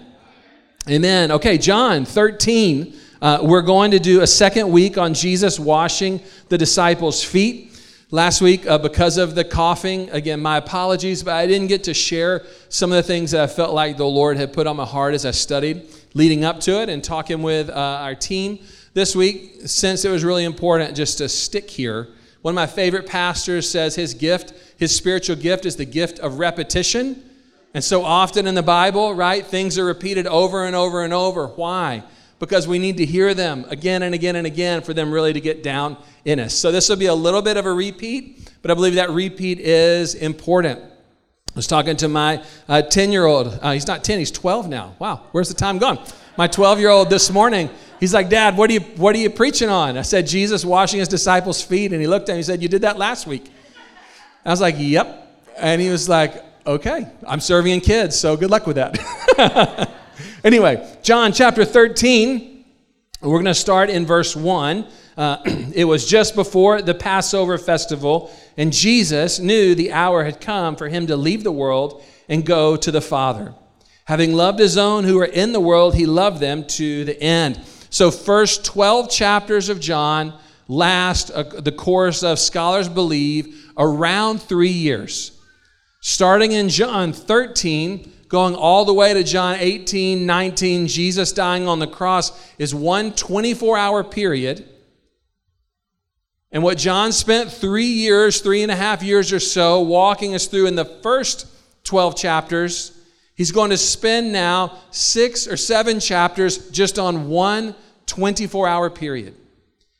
Amen. 0.88 1.31
Okay, 1.31 1.57
John 1.57 2.05
13. 2.05 2.95
Uh, 3.21 3.39
we're 3.41 3.61
going 3.61 3.91
to 3.91 3.99
do 3.99 4.21
a 4.21 4.27
second 4.27 4.71
week 4.71 4.97
on 4.97 5.13
Jesus 5.13 5.59
washing 5.59 6.21
the 6.47 6.57
disciples' 6.57 7.21
feet. 7.21 7.65
Last 8.11 8.41
week, 8.41 8.65
uh, 8.65 8.77
because 8.77 9.17
of 9.17 9.35
the 9.35 9.43
coughing, 9.43 10.09
again, 10.11 10.39
my 10.39 10.57
apologies, 10.57 11.21
but 11.21 11.33
I 11.33 11.45
didn't 11.45 11.67
get 11.67 11.83
to 11.83 11.93
share 11.93 12.45
some 12.69 12.91
of 12.91 12.95
the 12.95 13.03
things 13.03 13.31
that 13.31 13.41
I 13.41 13.47
felt 13.47 13.73
like 13.73 13.97
the 13.97 14.05
Lord 14.05 14.38
had 14.38 14.53
put 14.53 14.67
on 14.67 14.77
my 14.77 14.85
heart 14.85 15.13
as 15.13 15.25
I 15.25 15.31
studied 15.31 15.85
leading 16.13 16.45
up 16.45 16.61
to 16.61 16.81
it 16.81 16.88
and 16.88 17.03
talking 17.03 17.41
with 17.43 17.69
uh, 17.69 17.73
our 17.73 18.15
team 18.15 18.59
this 18.93 19.15
week, 19.15 19.61
since 19.65 20.05
it 20.05 20.09
was 20.09 20.23
really 20.23 20.45
important 20.45 20.95
just 20.95 21.17
to 21.17 21.27
stick 21.27 21.69
here. 21.69 22.07
One 22.41 22.53
of 22.53 22.55
my 22.55 22.67
favorite 22.67 23.05
pastors 23.05 23.69
says 23.69 23.95
his 23.95 24.13
gift, 24.13 24.53
his 24.77 24.95
spiritual 24.95 25.35
gift, 25.35 25.65
is 25.65 25.75
the 25.75 25.85
gift 25.85 26.19
of 26.19 26.39
repetition. 26.39 27.21
And 27.73 27.83
so 27.83 28.03
often 28.03 28.47
in 28.47 28.55
the 28.55 28.63
Bible, 28.63 29.13
right, 29.13 29.45
things 29.45 29.77
are 29.77 29.85
repeated 29.85 30.25
over 30.25 30.65
and 30.65 30.75
over 30.75 31.03
and 31.03 31.13
over. 31.13 31.47
Why? 31.47 32.03
Because 32.39 32.67
we 32.67 32.79
need 32.79 32.98
to 32.98 33.05
hear 33.05 33.34
them 33.34 33.65
again 33.69 34.01
and 34.01 34.15
again 34.15 34.36
and 34.38 34.48
again 34.48 34.81
for 34.81 34.93
them 34.93 35.12
really 35.12 35.34
to 35.34 35.41
get 35.41 35.62
down 35.62 35.98
in 36.24 36.39
us. 36.39 36.53
So 36.53 36.72
this 36.72 36.88
will 36.88 36.96
be 36.96 37.08
a 37.08 37.13
little 37.13 37.41
bit 37.41 37.58
of 37.58 37.65
a 37.65 37.74
repeat, 37.74 38.51
but 38.62 38.72
I 38.72 38.74
believe 38.74 38.96
that 38.96 39.10
repeat 39.10 39.60
is 39.60 40.15
important. 40.15 40.79
I 40.79 41.55
was 41.55 41.67
talking 41.67 41.98
to 41.98 42.08
my 42.08 42.43
10 42.67 43.10
uh, 43.10 43.12
year 43.12 43.25
old. 43.25 43.60
Uh, 43.62 43.72
he's 43.72 43.88
not 43.88 44.03
10, 44.03 44.19
he's 44.19 44.31
12 44.31 44.69
now. 44.69 44.96
Wow, 45.00 45.24
where's 45.31 45.50
the 45.50 45.55
time 45.55 45.79
gone? 45.79 46.00
My 46.38 46.48
12 46.48 46.79
year 46.79 46.89
old 46.89 47.10
this 47.10 47.29
morning, 47.31 47.69
he's 48.00 48.13
like, 48.13 48.29
Dad, 48.29 48.55
what 48.55 48.69
are, 48.69 48.74
you, 48.74 48.79
what 48.79 49.13
are 49.15 49.19
you 49.19 49.29
preaching 49.29 49.67
on? 49.67 49.98
I 49.98 50.03
said, 50.03 50.25
Jesus 50.25 50.63
washing 50.63 51.00
his 51.00 51.10
disciples' 51.10 51.62
feet. 51.62 51.91
And 51.91 52.00
he 52.00 52.08
looked 52.08 52.29
at 52.29 52.34
me 52.34 52.36
and 52.36 52.39
he 52.39 52.43
said, 52.43 52.62
You 52.62 52.69
did 52.69 52.84
that 52.84 52.98
last 52.98 53.27
week. 53.27 53.51
I 54.46 54.51
was 54.51 54.62
like, 54.62 54.75
Yep. 54.77 55.27
And 55.58 55.81
he 55.81 55.89
was 55.89 56.08
like, 56.08 56.41
Okay, 56.65 57.08
I'm 57.27 57.41
serving 57.41 57.74
in 57.74 57.81
kids, 57.81 58.17
so 58.17 58.38
good 58.38 58.51
luck 58.51 58.67
with 58.67 58.77
that. 58.77 59.89
anyway, 60.43 60.98
John 61.03 61.34
chapter 61.34 61.65
13, 61.65 62.65
we're 63.22 63.31
going 63.31 63.46
to 63.46 63.53
start 63.53 63.89
in 63.89 64.05
verse 64.05 64.36
1. 64.36 64.88
Uh, 65.17 65.38
it 65.74 65.86
was 65.86 66.05
just 66.05 66.36
before 66.36 66.81
the 66.81 66.93
Passover 66.93 67.58
festival, 67.58 68.31
and 68.58 68.72
Jesus 68.72 69.39
knew 69.39 69.75
the 69.75 69.91
hour 69.91 70.24
had 70.24 70.39
come 70.39 70.75
for 70.75 70.88
him 70.88 71.08
to 71.08 71.15
leave 71.15 71.43
the 71.43 71.51
world 71.51 72.03
and 72.27 72.46
go 72.46 72.75
to 72.77 72.91
the 72.91 73.01
Father. 73.01 73.53
Having 74.05 74.34
loved 74.34 74.60
his 74.60 74.77
own 74.77 75.03
who 75.03 75.17
were 75.17 75.25
in 75.25 75.51
the 75.51 75.60
world, 75.60 75.96
he 75.96 76.05
loved 76.05 76.39
them 76.39 76.65
to 76.65 77.05
the 77.05 77.22
end. 77.22 77.60
So, 77.89 78.12
first 78.12 78.65
12 78.65 79.10
chapters 79.10 79.69
of 79.69 79.79
John 79.79 80.34
last, 80.67 81.31
uh, 81.31 81.43
the 81.43 81.72
course 81.72 82.24
of 82.24 82.39
scholars 82.39 82.88
believe, 82.88 83.72
around 83.77 84.41
three 84.41 84.69
years. 84.69 85.38
Starting 86.01 86.53
in 86.53 86.69
John 86.69 87.12
13, 87.12 88.12
going 88.29 88.55
all 88.55 88.86
the 88.86 88.93
way 88.93 89.13
to 89.13 89.24
John 89.24 89.57
18, 89.59 90.25
19, 90.25 90.88
Jesus 90.88 91.33
dying 91.33 91.67
on 91.67 91.79
the 91.79 91.88
cross 91.88 92.31
is 92.57 92.74
one 92.74 93.12
24 93.12 93.77
hour 93.77 94.03
period 94.03 94.65
and 96.51 96.63
what 96.63 96.77
John 96.77 97.12
spent 97.12 97.51
three 97.51 97.86
years, 97.86 98.41
three 98.41 98.63
and 98.63 98.71
a 98.71 98.75
half 98.75 99.03
years 99.03 99.31
or 99.31 99.39
so, 99.39 99.81
walking 99.81 100.33
us 100.33 100.48
through 100.48 100.65
in 100.65 100.75
the 100.75 100.86
first 100.86 101.45
12 101.83 102.15
chapters, 102.15 103.00
he's 103.36 103.51
going 103.51 103.69
to 103.69 103.77
spend 103.77 104.31
now 104.31 104.79
six 104.89 105.48
or 105.48 105.57
seven 105.57 106.00
chapters 106.00 106.69
just 106.71 106.98
on 106.98 107.29
one 107.29 107.75
24 108.07 108.67
hour 108.67 108.89
period. 108.89 109.36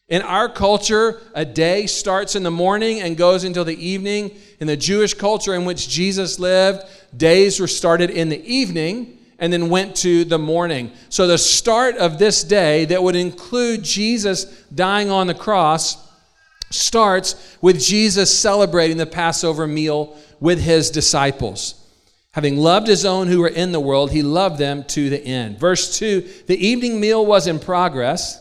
In 0.10 0.24
our 0.24 0.50
culture, 0.50 1.22
a 1.36 1.46
day 1.46 1.86
starts 1.86 2.36
in 2.36 2.42
the 2.42 2.52
morning 2.52 3.02
and 3.02 3.16
goes 3.16 3.44
until 3.44 3.64
the 3.64 3.78
evening. 3.78 4.32
In 4.60 4.66
the 4.66 4.76
Jewish 4.76 5.14
culture 5.14 5.54
in 5.54 5.66
which 5.66 5.88
Jesus 5.88 6.40
lived, 6.40 6.84
days 7.16 7.60
were 7.60 7.68
started 7.68 8.10
in 8.10 8.30
the 8.30 8.44
evening 8.52 9.20
and 9.38 9.54
then 9.54 9.70
went 9.70 9.96
to 9.98 10.26
the 10.26 10.40
morning. 10.40 10.92
So 11.10 11.28
the 11.28 11.38
start 11.38 11.96
of 11.98 12.18
this 12.18 12.44
day 12.44 12.86
that 12.86 13.02
would 13.02 13.16
include 13.16 13.84
Jesus 13.84 14.46
dying 14.74 15.12
on 15.12 15.28
the 15.28 15.34
cross 15.36 15.96
starts 16.72 17.58
with 17.62 17.80
Jesus 17.80 18.38
celebrating 18.38 18.98
the 18.98 19.06
Passover 19.06 19.68
meal 19.68 20.18
with 20.40 20.60
his 20.60 20.90
disciples. 20.90 21.76
Having 22.34 22.58
loved 22.58 22.88
his 22.88 23.06
own 23.06 23.28
who 23.28 23.40
were 23.40 23.48
in 23.48 23.72
the 23.72 23.80
world, 23.80 24.12
he 24.12 24.22
loved 24.22 24.60
them 24.60 24.84
to 24.86 25.10
the 25.10 25.24
end. 25.24 25.60
Verse 25.60 25.98
2 25.98 26.22
The 26.48 26.68
evening 26.68 27.00
meal 27.00 27.26
was 27.26 27.48
in 27.48 27.60
progress, 27.60 28.40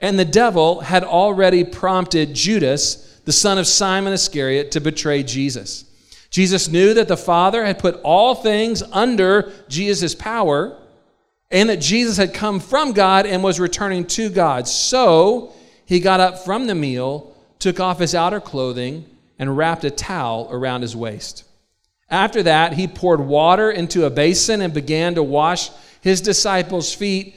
and 0.00 0.18
the 0.18 0.24
devil 0.24 0.80
had 0.80 1.04
already 1.04 1.64
prompted 1.64 2.34
Judas, 2.34 3.20
the 3.24 3.32
son 3.32 3.58
of 3.58 3.66
Simon 3.66 4.12
Iscariot, 4.12 4.70
to 4.72 4.80
betray 4.80 5.22
Jesus. 5.22 5.84
Jesus 6.30 6.68
knew 6.68 6.94
that 6.94 7.08
the 7.08 7.16
Father 7.16 7.64
had 7.64 7.78
put 7.78 8.00
all 8.02 8.34
things 8.34 8.82
under 8.82 9.52
Jesus' 9.68 10.14
power, 10.14 10.76
and 11.50 11.70
that 11.70 11.80
Jesus 11.80 12.16
had 12.16 12.34
come 12.34 12.60
from 12.60 12.92
God 12.92 13.24
and 13.26 13.42
was 13.42 13.58
returning 13.58 14.06
to 14.08 14.28
God. 14.28 14.68
So 14.68 15.54
he 15.86 16.00
got 16.00 16.20
up 16.20 16.38
from 16.40 16.66
the 16.66 16.74
meal 16.74 17.34
took 17.58 17.80
off 17.80 17.98
his 17.98 18.14
outer 18.14 18.40
clothing, 18.40 19.04
and 19.38 19.56
wrapped 19.56 19.84
a 19.84 19.90
towel 19.90 20.48
around 20.50 20.82
his 20.82 20.96
waist. 20.96 21.44
After 22.10 22.42
that, 22.44 22.72
he 22.72 22.88
poured 22.88 23.20
water 23.20 23.70
into 23.70 24.04
a 24.04 24.10
basin 24.10 24.60
and 24.60 24.72
began 24.74 25.14
to 25.14 25.22
wash 25.22 25.70
his 26.00 26.20
disciples' 26.20 26.92
feet, 26.92 27.36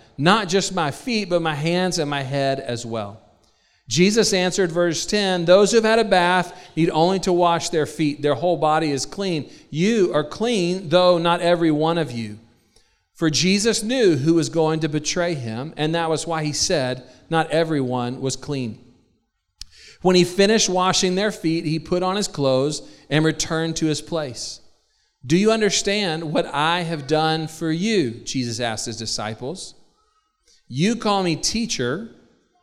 Not 0.21 0.49
just 0.49 0.75
my 0.75 0.91
feet, 0.91 1.29
but 1.29 1.41
my 1.41 1.55
hands 1.55 1.97
and 1.97 2.07
my 2.07 2.21
head 2.21 2.59
as 2.59 2.85
well. 2.85 3.19
Jesus 3.87 4.33
answered, 4.33 4.71
verse 4.71 5.07
10 5.07 5.45
Those 5.45 5.71
who 5.71 5.77
have 5.77 5.83
had 5.83 5.97
a 5.97 6.07
bath 6.07 6.55
need 6.75 6.91
only 6.91 7.17
to 7.21 7.33
wash 7.33 7.69
their 7.69 7.87
feet. 7.87 8.21
Their 8.21 8.35
whole 8.35 8.57
body 8.57 8.91
is 8.91 9.07
clean. 9.07 9.49
You 9.71 10.13
are 10.13 10.23
clean, 10.23 10.89
though 10.89 11.17
not 11.17 11.41
every 11.41 11.71
one 11.71 11.97
of 11.97 12.11
you. 12.11 12.37
For 13.15 13.31
Jesus 13.31 13.81
knew 13.81 14.15
who 14.15 14.35
was 14.35 14.49
going 14.49 14.81
to 14.81 14.87
betray 14.89 15.33
him, 15.33 15.73
and 15.75 15.95
that 15.95 16.11
was 16.11 16.27
why 16.27 16.43
he 16.43 16.53
said, 16.53 17.03
Not 17.31 17.49
everyone 17.49 18.21
was 18.21 18.35
clean. 18.35 18.77
When 20.03 20.15
he 20.15 20.23
finished 20.23 20.69
washing 20.69 21.15
their 21.15 21.31
feet, 21.31 21.65
he 21.65 21.79
put 21.79 22.03
on 22.03 22.15
his 22.15 22.27
clothes 22.27 22.87
and 23.09 23.25
returned 23.25 23.75
to 23.77 23.87
his 23.87 24.03
place. 24.03 24.61
Do 25.25 25.35
you 25.35 25.51
understand 25.51 26.31
what 26.31 26.45
I 26.45 26.81
have 26.81 27.07
done 27.07 27.47
for 27.47 27.71
you? 27.71 28.11
Jesus 28.11 28.59
asked 28.59 28.85
his 28.85 28.97
disciples. 28.97 29.73
You 30.73 30.95
call 30.95 31.21
me 31.21 31.35
teacher, 31.35 32.07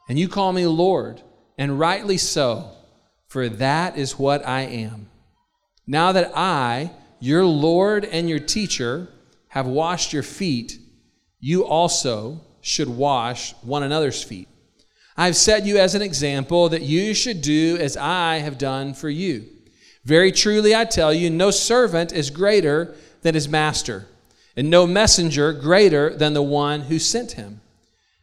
and 0.09 0.19
you 0.19 0.29
call 0.29 0.55
me 0.55 0.67
Lord, 0.67 1.21
and 1.59 1.79
rightly 1.79 2.17
so, 2.17 2.71
for 3.27 3.51
that 3.51 3.99
is 3.99 4.19
what 4.19 4.49
I 4.49 4.63
am. 4.63 5.11
Now 5.87 6.13
that 6.13 6.33
I, 6.35 6.93
your 7.21 7.45
Lord 7.45 8.07
and 8.07 8.27
your 8.27 8.39
teacher, 8.39 9.09
have 9.49 9.67
washed 9.67 10.15
your 10.15 10.23
feet, 10.23 10.79
you 11.39 11.67
also 11.67 12.41
should 12.63 12.89
wash 12.89 13.53
one 13.61 13.83
another's 13.83 14.23
feet. 14.23 14.49
I've 15.15 15.37
set 15.37 15.67
you 15.67 15.77
as 15.77 15.95
an 15.95 16.01
example 16.01 16.71
that 16.71 16.81
you 16.81 17.13
should 17.13 17.43
do 17.43 17.77
as 17.79 17.99
I 17.99 18.39
have 18.39 18.57
done 18.57 18.95
for 18.95 19.11
you. 19.11 19.45
Very 20.07 20.33
truly, 20.33 20.75
I 20.75 20.87
tell 20.87 21.13
you, 21.13 21.29
no 21.29 21.51
servant 21.51 22.15
is 22.15 22.31
greater 22.31 22.95
than 23.21 23.35
his 23.35 23.51
master, 23.51 24.07
and 24.57 24.71
no 24.71 24.87
messenger 24.87 25.53
greater 25.53 26.17
than 26.17 26.33
the 26.33 26.43
one 26.43 26.81
who 26.81 26.99
sent 26.99 27.33
him. 27.33 27.61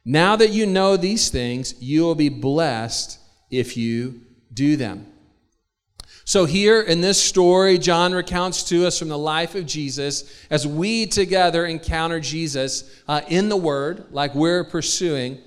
Now 0.05 0.35
that 0.35 0.51
you 0.51 0.67
know 0.67 0.95
these 0.95 1.29
things, 1.29 1.73
you 1.81 2.03
will 2.03 2.15
be 2.15 2.29
blessed 2.29 3.19
if 3.49 3.75
you 3.75 4.21
do 4.53 4.77
them. 4.77 5.11
So, 6.27 6.45
here 6.45 6.81
in 6.81 7.01
this 7.01 7.21
story, 7.21 7.77
John 7.77 8.13
recounts 8.13 8.63
to 8.69 8.87
us 8.87 8.97
from 8.97 9.09
the 9.09 9.17
life 9.17 9.53
of 9.53 9.67
Jesus 9.67 10.45
as 10.49 10.65
we 10.65 11.05
together 11.05 11.65
encounter 11.65 12.19
Jesus 12.19 12.99
uh, 13.07 13.21
in 13.27 13.49
the 13.49 13.57
Word, 13.57 14.05
like 14.09 14.33
we're 14.33 14.63
pursuing. 14.63 15.39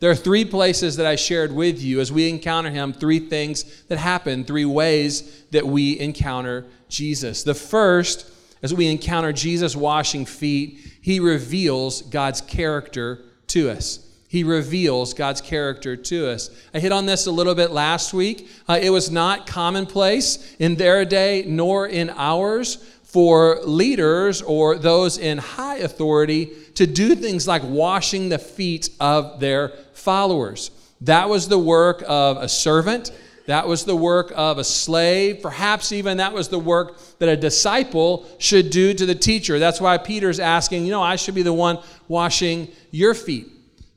There 0.00 0.10
are 0.10 0.16
three 0.16 0.46
places 0.46 0.96
that 0.96 1.06
I 1.06 1.16
shared 1.16 1.52
with 1.52 1.82
you 1.82 2.00
as 2.00 2.10
we 2.10 2.30
encounter 2.30 2.70
him, 2.70 2.92
three 2.92 3.20
things 3.20 3.82
that 3.84 3.98
happen, 3.98 4.44
three 4.44 4.64
ways 4.64 5.44
that 5.50 5.66
we 5.66 6.00
encounter 6.00 6.64
Jesus. 6.88 7.42
The 7.42 7.54
first, 7.54 8.26
as 8.62 8.72
we 8.72 8.90
encounter 8.90 9.32
Jesus 9.32 9.76
washing 9.76 10.24
feet, 10.24 10.78
he 11.02 11.20
reveals 11.20 12.02
God's 12.02 12.40
character 12.40 13.20
to 13.52 13.70
us 13.70 14.02
he 14.32 14.44
reveals 14.44 15.12
God's 15.12 15.42
character 15.42 15.94
to 15.94 16.30
us. 16.30 16.48
I 16.72 16.80
hit 16.80 16.90
on 16.90 17.04
this 17.04 17.26
a 17.26 17.30
little 17.30 17.54
bit 17.54 17.70
last 17.70 18.14
week. 18.14 18.48
Uh, 18.66 18.78
it 18.80 18.88
was 18.88 19.10
not 19.10 19.46
commonplace 19.46 20.56
in 20.58 20.76
their 20.76 21.04
day 21.04 21.44
nor 21.46 21.86
in 21.86 22.08
ours 22.16 22.76
for 23.02 23.60
leaders 23.64 24.40
or 24.40 24.78
those 24.78 25.18
in 25.18 25.36
high 25.36 25.76
authority 25.76 26.46
to 26.76 26.86
do 26.86 27.14
things 27.14 27.46
like 27.46 27.60
washing 27.62 28.30
the 28.30 28.38
feet 28.38 28.88
of 28.98 29.38
their 29.38 29.68
followers. 29.92 30.70
That 31.02 31.28
was 31.28 31.48
the 31.48 31.58
work 31.58 32.02
of 32.08 32.38
a 32.38 32.48
servant. 32.48 33.10
That 33.46 33.66
was 33.66 33.84
the 33.84 33.96
work 33.96 34.32
of 34.36 34.58
a 34.58 34.64
slave. 34.64 35.42
Perhaps 35.42 35.92
even 35.92 36.18
that 36.18 36.32
was 36.32 36.48
the 36.48 36.58
work 36.58 36.98
that 37.18 37.28
a 37.28 37.36
disciple 37.36 38.26
should 38.38 38.70
do 38.70 38.94
to 38.94 39.04
the 39.04 39.14
teacher. 39.14 39.58
That's 39.58 39.80
why 39.80 39.98
Peter's 39.98 40.38
asking, 40.38 40.84
you 40.84 40.90
know, 40.90 41.02
I 41.02 41.16
should 41.16 41.34
be 41.34 41.42
the 41.42 41.52
one 41.52 41.78
washing 42.08 42.68
your 42.90 43.14
feet. 43.14 43.48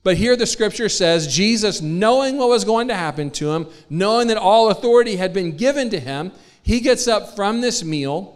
But 0.03 0.17
here 0.17 0.35
the 0.35 0.45
scripture 0.45 0.89
says 0.89 1.33
Jesus, 1.33 1.81
knowing 1.81 2.37
what 2.37 2.49
was 2.49 2.63
going 2.63 2.87
to 2.89 2.95
happen 2.95 3.31
to 3.31 3.51
him, 3.51 3.67
knowing 3.89 4.27
that 4.27 4.37
all 4.37 4.69
authority 4.69 5.15
had 5.15 5.33
been 5.33 5.57
given 5.57 5.89
to 5.91 5.99
him, 5.99 6.31
he 6.61 6.79
gets 6.79 7.07
up 7.07 7.35
from 7.35 7.61
this 7.61 7.83
meal 7.83 8.31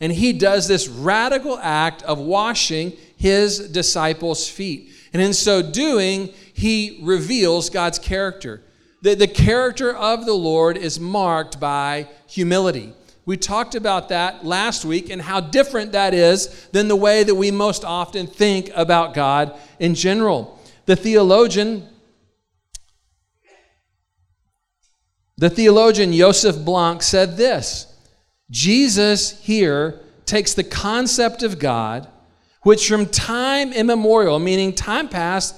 and 0.00 0.12
he 0.12 0.32
does 0.32 0.68
this 0.68 0.88
radical 0.88 1.58
act 1.58 2.02
of 2.02 2.18
washing 2.18 2.92
his 3.16 3.70
disciples' 3.70 4.48
feet. 4.48 4.90
And 5.12 5.22
in 5.22 5.32
so 5.32 5.62
doing, 5.62 6.34
he 6.52 6.98
reveals 7.02 7.70
God's 7.70 7.98
character. 7.98 8.62
The, 9.06 9.14
the 9.14 9.28
character 9.28 9.94
of 9.94 10.26
the 10.26 10.34
Lord 10.34 10.76
is 10.76 10.98
marked 10.98 11.60
by 11.60 12.08
humility. 12.26 12.92
We 13.24 13.36
talked 13.36 13.76
about 13.76 14.08
that 14.08 14.44
last 14.44 14.84
week 14.84 15.10
and 15.10 15.22
how 15.22 15.38
different 15.38 15.92
that 15.92 16.12
is 16.12 16.66
than 16.72 16.88
the 16.88 16.96
way 16.96 17.22
that 17.22 17.36
we 17.36 17.52
most 17.52 17.84
often 17.84 18.26
think 18.26 18.68
about 18.74 19.14
God 19.14 19.56
in 19.78 19.94
general. 19.94 20.60
The 20.86 20.96
theologian, 20.96 21.88
the 25.38 25.50
theologian 25.50 26.12
Joseph 26.12 26.64
Blank 26.64 27.00
said 27.04 27.36
this 27.36 27.86
Jesus 28.50 29.38
here 29.38 30.00
takes 30.24 30.52
the 30.52 30.64
concept 30.64 31.44
of 31.44 31.60
God, 31.60 32.08
which 32.62 32.88
from 32.88 33.06
time 33.06 33.72
immemorial, 33.72 34.40
meaning 34.40 34.72
time 34.72 35.08
past, 35.08 35.54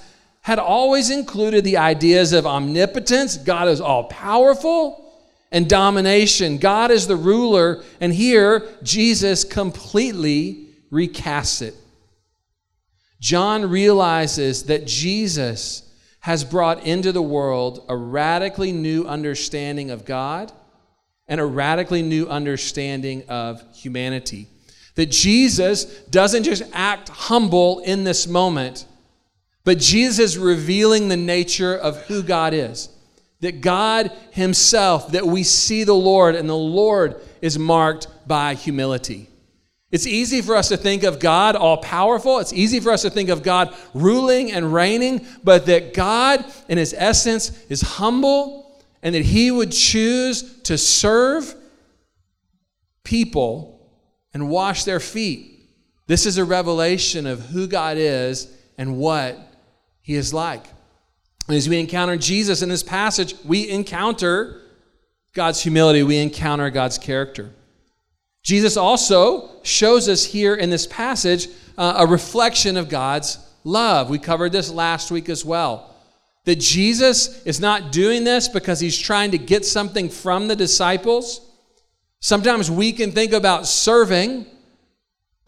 had 0.49 0.59
always 0.59 1.11
included 1.11 1.62
the 1.62 1.76
ideas 1.76 2.33
of 2.33 2.47
omnipotence, 2.47 3.37
God 3.37 3.69
is 3.69 3.83
all 3.83 4.05
powerful, 4.05 5.14
and 5.52 5.69
domination. 5.69 6.57
God 6.57 6.90
is 6.90 7.07
the 7.07 7.17
ruler, 7.17 7.85
and 8.00 8.14
here 8.14 8.67
Jesus 8.83 9.45
completely 9.45 10.69
recasts 10.90 11.61
it. 11.61 11.75
John 13.21 13.69
realizes 13.69 14.62
that 14.64 14.87
Jesus 14.87 15.83
has 16.21 16.45
brought 16.45 16.83
into 16.87 17.12
the 17.12 17.21
world 17.21 17.85
a 17.87 17.95
radically 17.95 18.73
new 18.73 19.05
understanding 19.05 19.90
of 19.90 20.07
God 20.07 20.50
and 21.26 21.43
a 21.43 21.45
radically 21.45 22.00
new 22.00 22.26
understanding 22.26 23.23
of 23.28 23.62
humanity. 23.76 24.47
That 24.95 25.11
Jesus 25.11 25.85
doesn't 26.05 26.45
just 26.45 26.62
act 26.73 27.11
humble 27.11 27.81
in 27.81 28.05
this 28.05 28.26
moment, 28.26 28.87
but 29.65 29.79
Jesus 29.79 30.19
is 30.19 30.38
revealing 30.38 31.09
the 31.09 31.17
nature 31.17 31.77
of 31.77 31.99
who 32.07 32.23
God 32.23 32.55
is. 32.55 32.88
That 33.41 33.61
God 33.61 34.11
Himself, 34.33 35.12
that 35.12 35.27
we 35.27 35.43
see 35.45 35.85
the 35.85 35.95
Lord, 35.95 36.35
and 36.35 36.49
the 36.49 36.57
Lord 36.57 37.21
is 37.41 37.59
marked 37.59 38.09
by 38.26 38.54
humility. 38.54 39.28
It's 39.91 40.06
easy 40.06 40.43
for 40.43 40.54
us 40.54 40.69
to 40.69 40.76
think 40.76 41.02
of 41.02 41.19
God 41.19 41.56
all 41.56 41.78
powerful. 41.78 42.41
It's 42.41 42.52
easy 42.52 42.78
for 42.78 42.91
us 42.91 43.02
to 43.02 43.11
think 43.11 43.30
of 43.30 43.43
God 43.43 43.75
ruling 43.95 44.52
and 44.52 44.73
reigning, 44.73 45.26
but 45.43 45.67
that 45.67 45.95
God, 45.95 46.45
in 46.69 46.76
his 46.76 46.95
essence, 46.97 47.65
is 47.71 47.80
humble 47.80 48.82
and 49.02 49.15
that 49.15 49.25
he 49.25 49.50
would 49.50 49.73
choose 49.73 50.61
to 50.63 50.76
serve 50.76 51.54
people 53.02 53.91
and 54.35 54.50
wash 54.50 54.85
their 54.85 55.00
feet. 55.00 55.71
This 56.06 56.26
is 56.26 56.37
a 56.37 56.45
revelation 56.45 57.26
of 57.26 57.47
who 57.47 57.67
God 57.67 57.97
is 57.97 58.52
and 58.76 58.99
what 58.99 59.39
he 60.08 60.14
is 60.14 60.32
like. 60.32 60.64
And 61.49 61.56
as 61.58 61.68
we 61.68 61.78
encounter 61.78 62.16
Jesus 62.16 62.62
in 62.62 62.71
this 62.71 62.82
passage, 62.82 63.34
we 63.44 63.68
encounter 63.68 64.62
God's 65.34 65.62
humility, 65.62 66.02
we 66.02 66.16
encounter 66.16 66.71
God's 66.71 66.97
character. 66.97 67.50
Jesus 68.42 68.78
also 68.78 69.50
shows 69.64 70.08
us 70.08 70.25
here 70.25 70.54
in 70.54 70.71
this 70.71 70.86
passage 70.86 71.49
uh, 71.76 71.97
a 71.99 72.06
reflection 72.06 72.78
of 72.78 72.88
God's 72.88 73.38
love. 73.64 74.08
We 74.08 74.18
covered 74.18 74.50
this 74.50 74.71
last 74.71 75.10
week 75.10 75.28
as 75.28 75.44
well. 75.44 75.94
That 76.47 76.58
Jesus 76.58 77.44
is 77.44 77.60
not 77.60 77.92
doing 77.92 78.25
this 78.25 78.49
because 78.49 78.80
he's 78.80 78.97
trying 78.97 79.32
to 79.32 79.38
get 79.38 79.66
something 79.66 80.08
from 80.08 80.49
the 80.49 80.56
disciples. 80.56 81.42
Sometimes 82.21 82.71
we 82.71 82.92
can 82.92 83.12
think 83.12 83.34
about 83.34 83.66
serving, 83.66 84.47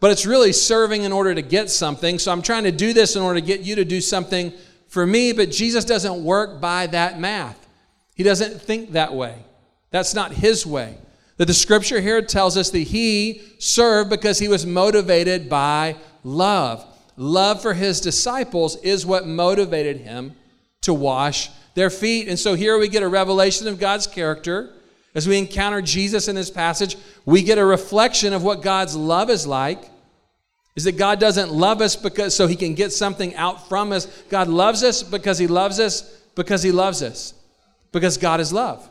but 0.01 0.11
it's 0.11 0.25
really 0.25 0.51
serving 0.51 1.03
in 1.03 1.13
order 1.13 1.33
to 1.33 1.41
get 1.41 1.69
something. 1.69 2.19
So 2.19 2.33
I'm 2.33 2.41
trying 2.41 2.65
to 2.65 2.71
do 2.71 2.91
this 2.91 3.15
in 3.15 3.21
order 3.21 3.39
to 3.39 3.45
get 3.45 3.61
you 3.61 3.75
to 3.75 3.85
do 3.85 4.01
something 4.01 4.51
for 4.89 5.07
me, 5.07 5.31
but 5.31 5.51
Jesus 5.51 5.85
doesn't 5.85 6.21
work 6.21 6.59
by 6.59 6.87
that 6.87 7.17
math. 7.17 7.67
He 8.15 8.23
doesn't 8.23 8.61
think 8.61 8.91
that 8.91 9.13
way. 9.13 9.35
That's 9.91 10.13
not 10.13 10.33
his 10.33 10.65
way. 10.65 10.97
That 11.37 11.45
the 11.45 11.53
scripture 11.53 12.01
here 12.01 12.21
tells 12.21 12.57
us 12.57 12.71
that 12.71 12.79
he 12.79 13.41
served 13.59 14.09
because 14.09 14.39
he 14.39 14.47
was 14.47 14.65
motivated 14.65 15.49
by 15.49 15.95
love. 16.23 16.85
Love 17.15 17.61
for 17.61 17.73
his 17.73 18.01
disciples 18.01 18.75
is 18.77 19.05
what 19.05 19.27
motivated 19.27 19.97
him 19.97 20.33
to 20.81 20.93
wash 20.93 21.49
their 21.75 21.89
feet. 21.89 22.27
And 22.27 22.39
so 22.39 22.55
here 22.55 22.77
we 22.77 22.87
get 22.87 23.03
a 23.03 23.07
revelation 23.07 23.67
of 23.67 23.79
God's 23.79 24.07
character. 24.07 24.73
As 25.13 25.27
we 25.27 25.37
encounter 25.37 25.81
Jesus 25.81 26.27
in 26.27 26.35
this 26.35 26.49
passage, 26.49 26.97
we 27.25 27.43
get 27.43 27.57
a 27.57 27.65
reflection 27.65 28.33
of 28.33 28.43
what 28.43 28.61
God's 28.61 28.95
love 28.95 29.29
is 29.29 29.45
like. 29.45 29.90
Is 30.75 30.85
that 30.85 30.97
God 30.97 31.19
doesn't 31.19 31.51
love 31.51 31.81
us 31.81 31.95
because 31.95 32.35
so 32.35 32.47
he 32.47 32.55
can 32.55 32.75
get 32.75 32.93
something 32.93 33.35
out 33.35 33.67
from 33.67 33.91
us. 33.91 34.05
God 34.29 34.47
loves 34.47 34.83
us 34.83 35.03
because 35.03 35.37
he 35.37 35.47
loves 35.47 35.79
us 35.79 36.01
because 36.35 36.63
he 36.63 36.71
loves 36.71 37.03
us. 37.03 37.33
Because 37.91 38.17
God 38.17 38.39
is 38.39 38.53
love. 38.53 38.87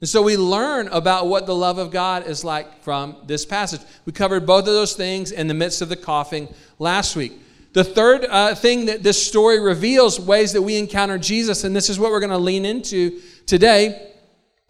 And 0.00 0.08
so 0.08 0.22
we 0.22 0.36
learn 0.36 0.88
about 0.88 1.28
what 1.28 1.46
the 1.46 1.54
love 1.54 1.78
of 1.78 1.92
God 1.92 2.26
is 2.26 2.44
like 2.44 2.82
from 2.82 3.16
this 3.26 3.44
passage. 3.44 3.80
We 4.04 4.12
covered 4.12 4.46
both 4.46 4.66
of 4.66 4.74
those 4.74 4.94
things 4.94 5.30
in 5.30 5.46
the 5.46 5.54
midst 5.54 5.80
of 5.80 5.88
the 5.88 5.96
coughing 5.96 6.52
last 6.78 7.14
week. 7.14 7.32
The 7.72 7.84
third 7.84 8.26
uh, 8.28 8.54
thing 8.54 8.86
that 8.86 9.02
this 9.02 9.24
story 9.24 9.60
reveals, 9.60 10.20
ways 10.20 10.52
that 10.52 10.62
we 10.62 10.76
encounter 10.76 11.18
Jesus, 11.18 11.64
and 11.64 11.74
this 11.74 11.88
is 11.88 11.98
what 11.98 12.10
we're 12.10 12.20
going 12.20 12.30
to 12.30 12.38
lean 12.38 12.64
into 12.64 13.20
today, 13.46 14.12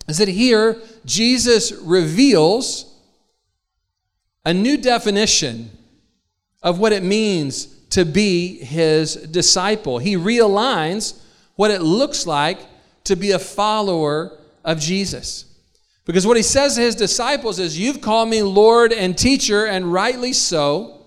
is 0.06 0.18
that 0.18 0.28
here 0.28 0.80
Jesus 1.04 1.72
reveals 1.72 2.94
a 4.44 4.52
new 4.52 4.76
definition 4.76 5.70
of 6.62 6.78
what 6.78 6.92
it 6.92 7.02
means 7.02 7.66
to 7.90 8.04
be 8.04 8.58
his 8.58 9.14
disciple. 9.14 9.98
He 9.98 10.16
realigns 10.16 11.20
what 11.56 11.70
it 11.70 11.82
looks 11.82 12.26
like 12.26 12.60
to 13.04 13.16
be 13.16 13.32
a 13.32 13.38
follower 13.38 14.38
of 14.64 14.78
Jesus. 14.78 15.44
Because 16.04 16.26
what 16.26 16.36
he 16.36 16.42
says 16.42 16.74
to 16.76 16.80
his 16.80 16.94
disciples 16.94 17.58
is, 17.58 17.78
You've 17.78 18.00
called 18.00 18.28
me 18.28 18.42
Lord 18.42 18.92
and 18.92 19.16
teacher, 19.16 19.66
and 19.66 19.92
rightly 19.92 20.32
so. 20.32 21.02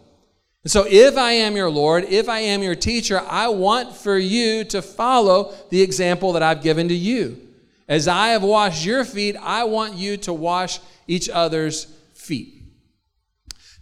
And 0.63 0.72
so, 0.72 0.86
if 0.88 1.18
I 1.18 1.34
am 1.34 1.56
your 1.56 1.70
Lord, 1.70 2.06
if 2.06 2.30
I 2.30 2.39
am 2.39 2.63
your 2.63 2.76
teacher, 2.76 3.22
I 3.28 3.50
want 3.50 3.96
for 3.96 4.18
you 4.18 4.63
to 4.65 4.82
follow 4.82 5.54
the 5.70 5.82
example 5.82 6.34
that 6.34 6.44
I've 6.44 6.63
given 6.63 6.88
to 6.88 6.96
you. 6.96 7.41
As 7.88 8.08
I 8.08 8.30
have 8.30 8.41
washed 8.41 8.86
your 8.86 9.06
feet, 9.06 9.36
I 9.39 9.65
want 9.65 9.94
you 9.94 10.18
to 10.18 10.34
wash 10.34 10.80
each 11.08 11.30
other's 11.30 11.86
feet. 12.13 12.55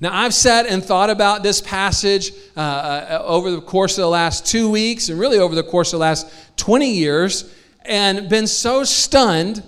Now, 0.04 0.14
I've 0.14 0.34
sat 0.34 0.66
and 0.66 0.84
thought 0.84 1.10
about 1.10 1.44
this 1.44 1.62
passage 1.62 2.34
uh, 2.58 2.60
uh 2.60 3.24
over 3.24 3.52
the 3.52 3.62
course 3.62 3.98
of 3.98 4.02
the 4.02 4.10
last 4.10 4.46
two 4.46 4.70
weeks, 4.70 5.08
and 5.08 5.18
really 5.18 5.40
over 5.40 5.56
the 5.56 5.64
course 5.64 5.94
of 5.94 6.00
the 6.00 6.02
last 6.02 6.28
20 6.58 6.92
years 6.92 7.50
and 7.86 8.28
been 8.28 8.46
so 8.48 8.84
stunned 8.84 9.64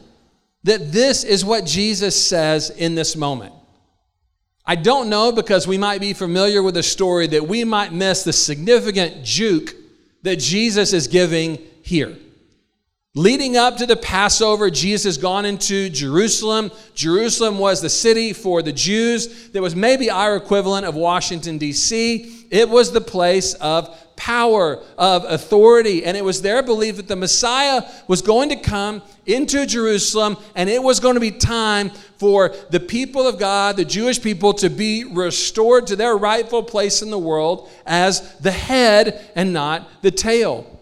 that 0.66 0.92
this 0.92 1.24
is 1.24 1.46
what 1.46 1.66
Jesus 1.66 2.22
says 2.22 2.70
in 2.70 2.96
this 2.96 3.16
moment. 3.16 3.54
I 4.66 4.76
don't 4.76 5.08
know 5.10 5.32
because 5.32 5.68
we 5.68 5.78
might 5.78 6.02
be 6.02 6.12
familiar 6.12 6.62
with 6.62 6.74
the 6.74 6.84
story 6.84 7.28
that 7.28 7.48
we 7.48 7.64
might 7.64 7.94
miss 7.94 8.26
the 8.26 8.34
significant 8.34 9.24
juke 9.24 9.74
that 10.24 10.36
Jesus 10.36 10.92
is 10.92 11.08
giving 11.08 11.60
here. 11.82 12.18
Leading 13.18 13.56
up 13.56 13.78
to 13.78 13.86
the 13.86 13.96
Passover, 13.96 14.70
Jesus 14.70 15.06
has 15.06 15.18
gone 15.18 15.46
into 15.46 15.90
Jerusalem. 15.90 16.70
Jerusalem 16.96 17.58
was 17.58 17.82
the 17.82 17.90
city 17.90 18.34
for 18.34 18.62
the 18.62 18.74
Jews 18.74 19.52
that 19.52 19.62
was 19.62 19.74
maybe 19.74 20.10
our 20.10 20.36
equivalent 20.36 20.86
of 20.86 20.96
Washington, 20.96 21.58
D.C. 21.58 22.46
It 22.52 22.68
was 22.68 22.92
the 22.92 23.00
place 23.00 23.54
of 23.54 23.98
power, 24.18 24.84
of 24.98 25.24
authority. 25.24 26.04
And 26.04 26.18
it 26.18 26.26
was 26.26 26.42
their 26.42 26.62
belief 26.62 26.98
that 26.98 27.08
the 27.08 27.16
Messiah 27.16 27.84
was 28.10 28.22
going 28.22 28.50
to 28.50 28.58
come 28.58 29.02
into 29.26 29.66
Jerusalem 29.66 30.36
and 30.54 30.70
it 30.70 30.84
was 30.84 31.00
going 31.00 31.14
to 31.14 31.22
be 31.22 31.32
time 31.32 31.92
for 32.18 32.54
the 32.70 32.82
people 32.82 33.26
of 33.26 33.40
God, 33.40 33.78
the 33.78 33.86
Jewish 33.86 34.22
people, 34.22 34.54
to 34.56 34.70
be 34.70 35.06
restored 35.06 35.88
to 35.88 35.96
their 35.96 36.18
rightful 36.18 36.64
place 36.64 37.02
in 37.02 37.12
the 37.12 37.18
world 37.18 37.70
as 37.86 38.38
the 38.40 38.52
head 38.52 39.32
and 39.36 39.54
not 39.54 39.88
the 40.02 40.12
tail. 40.12 40.75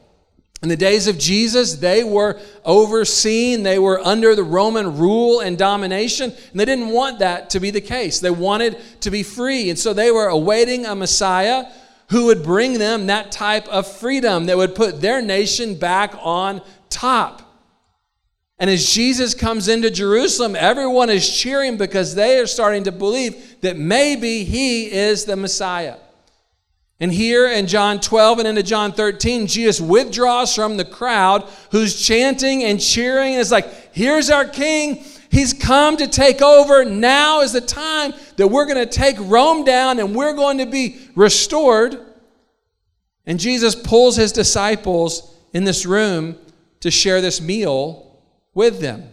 In 0.64 0.70
the 0.70 0.78
days 0.78 1.08
of 1.08 1.18
Jesus, 1.18 1.76
they 1.76 2.06
were 2.06 2.40
overseen, 2.64 3.64
they 3.64 3.78
were 3.78 4.00
under 4.00 4.34
the 4.34 4.46
Roman 4.46 4.98
rule 4.98 5.42
and 5.42 5.58
domination, 5.58 6.32
and 6.32 6.60
they 6.60 6.64
didn't 6.64 6.88
want 6.88 7.20
that 7.20 7.50
to 7.50 7.60
be 7.60 7.70
the 7.70 7.82
case. 7.82 8.22
They 8.22 8.32
wanted 8.32 8.78
to 9.02 9.12
be 9.12 9.24
free, 9.24 9.70
and 9.70 9.78
so 9.78 9.94
they 9.94 10.10
were 10.10 10.28
awaiting 10.28 10.86
a 10.86 10.96
Messiah 10.96 11.66
who 12.12 12.28
would 12.28 12.44
bring 12.44 12.80
them 12.80 13.08
that 13.08 13.30
type 13.30 13.68
of 13.68 13.86
freedom 13.86 14.46
that 14.46 14.56
would 14.56 14.74
put 14.74 15.02
their 15.02 15.22
nation 15.22 15.76
back 15.76 16.16
on 16.22 16.62
top. 16.90 17.42
And 18.58 18.70
as 18.70 18.90
Jesus 18.90 19.34
comes 19.34 19.68
into 19.68 19.92
Jerusalem, 19.92 20.56
everyone 20.56 21.10
is 21.10 21.30
cheering 21.30 21.76
because 21.76 22.16
they 22.16 22.40
are 22.40 22.48
starting 22.48 22.86
to 22.86 22.92
believe 22.94 23.60
that 23.60 23.76
maybe 23.76 24.46
he 24.46 24.90
is 24.90 25.26
the 25.26 25.36
Messiah. 25.36 25.98
And 27.00 27.12
here 27.12 27.48
in 27.48 27.68
John 27.68 28.00
12 28.00 28.40
and 28.40 28.48
into 28.48 28.64
John 28.64 28.94
13, 28.94 29.48
Jesus 29.48 29.82
withdraws 29.82 30.54
from 30.54 30.78
the 30.78 30.86
crowd 30.86 31.50
who's 31.72 32.02
chanting 32.02 32.64
and 32.64 32.80
cheering 32.80 33.34
and 33.34 33.42
is 33.42 33.52
like, 33.52 33.94
Here's 33.94 34.30
our 34.30 34.46
king. 34.46 35.04
He's 35.30 35.54
come 35.54 35.98
to 35.98 36.08
take 36.08 36.42
over. 36.42 36.86
Now 36.86 37.42
is 37.42 37.54
the 37.54 37.62
time 37.62 38.14
that 38.38 38.48
we're 38.48 38.66
going 38.66 38.78
to 38.78 38.86
take 38.86 39.18
Rome 39.20 39.64
down 39.66 40.00
and 40.00 40.16
we're 40.16 40.34
going 40.34 40.60
to 40.60 40.68
be 40.68 41.00
restored. 41.16 42.00
And 43.26 43.40
Jesus 43.40 43.74
pulls 43.74 44.16
his 44.16 44.32
disciples 44.32 45.36
in 45.54 45.64
this 45.64 45.86
room 45.86 46.38
to 46.82 46.92
share 46.92 47.22
this 47.22 47.42
meal 47.42 48.20
with 48.54 48.80
them. 48.80 49.10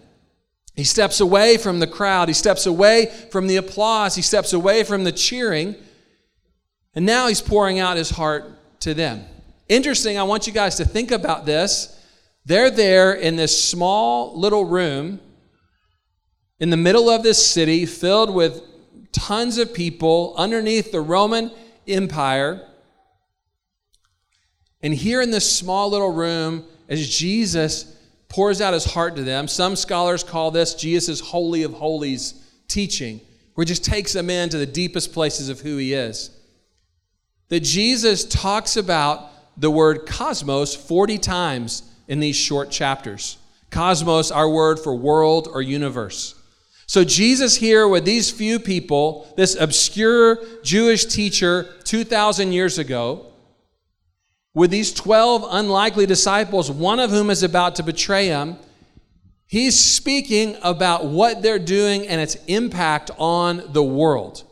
He 0.77 0.85
steps 0.85 1.21
away 1.21 1.57
from 1.57 1.79
the 1.79 1.87
crowd, 1.87 2.29
he 2.29 2.35
steps 2.35 2.67
away 2.67 3.13
from 3.31 3.47
the 3.47 3.57
applause, 3.57 4.15
he 4.15 4.23
steps 4.23 4.53
away 4.53 4.85
from 4.85 5.05
the 5.05 5.13
cheering. 5.13 5.77
And 6.95 7.07
now 7.07 7.29
he's 7.29 7.41
pouring 7.41 7.79
out 7.79 7.97
his 7.97 8.11
heart 8.11 8.81
to 8.81 8.95
them. 8.95 9.25
Interesting, 9.69 10.19
I 10.19 10.25
want 10.25 10.47
you 10.47 10.53
guys 10.53 10.77
to 10.77 10.85
think 10.85 11.13
about 11.13 11.47
this. 11.47 11.97
They're 12.45 12.71
there 12.71 13.13
in 13.13 13.37
this 13.37 13.63
small 13.63 14.37
little 14.37 14.65
room 14.65 15.21
in 16.59 16.71
the 16.71 16.77
middle 16.77 17.09
of 17.09 17.23
this 17.23 17.45
city 17.45 17.87
filled 17.87 18.35
with 18.35 18.63
tons 19.13 19.59
of 19.59 19.73
people 19.73 20.35
underneath 20.37 20.91
the 20.91 21.01
Roman 21.01 21.53
Empire. 21.87 22.67
And 24.83 24.93
here 24.93 25.23
in 25.23 25.31
this 25.31 25.51
small 25.51 25.91
little 25.91 26.13
room, 26.13 26.65
as 26.89 27.09
Jesus 27.09 27.97
pours 28.29 28.61
out 28.61 28.75
his 28.75 28.85
heart 28.85 29.15
to 29.17 29.23
them, 29.23 29.47
some 29.47 29.77
scholars 29.77 30.25
call 30.25 30.51
this 30.51 30.75
Jesus' 30.75 31.21
Holy 31.21 31.63
of 31.63 31.75
Holies 31.75 32.35
teaching, 32.67 33.21
where 33.55 33.65
he 33.65 33.69
just 33.69 33.85
takes 33.85 34.13
them 34.13 34.31
into 34.31 34.59
the 34.59 34.67
deepest 34.67 35.13
places 35.13 35.49
of 35.49 35.61
who 35.61 35.77
he 35.77 35.95
is 35.95 36.31
that 37.51 37.61
Jesus 37.61 38.25
talks 38.25 38.77
about 38.77 39.29
the 39.61 39.71
word 39.71 40.07
cosmos 40.07 40.75
40 40.75 41.19
times 41.19 41.83
in 42.09 42.21
these 42.21 42.37
short 42.37 42.71
chapters. 42.71 43.37
Cosmos, 43.71 44.31
our 44.31 44.49
word 44.49 44.81
for 44.81 44.95
world 44.95 45.49
or 45.53 45.61
universe. 45.61 46.35
So, 46.87 47.05
Jesus 47.05 47.57
here 47.57 47.87
with 47.87 48.05
these 48.05 48.31
few 48.31 48.59
people, 48.59 49.33
this 49.37 49.55
obscure 49.55 50.39
Jewish 50.65 51.05
teacher 51.05 51.73
2,000 51.85 52.53
years 52.53 52.79
ago, 52.79 53.27
with 54.55 54.73
these 54.73 54.93
12 54.93 55.47
unlikely 55.49 56.07
disciples, 56.07 56.69
one 56.69 56.99
of 56.99 57.11
whom 57.11 57.31
is 57.31 57.45
about 57.45 57.77
to 57.77 57.85
betray 57.85 58.27
him, 58.27 58.57
he's 59.47 59.79
speaking 59.79 60.57
about 60.63 61.07
what 61.07 61.43
they're 61.43 61.61
doing 61.61 62.09
and 62.09 62.21
its 62.21 62.35
impact 62.47 63.13
on 63.19 63.73
the 63.73 63.85
world 63.85 64.50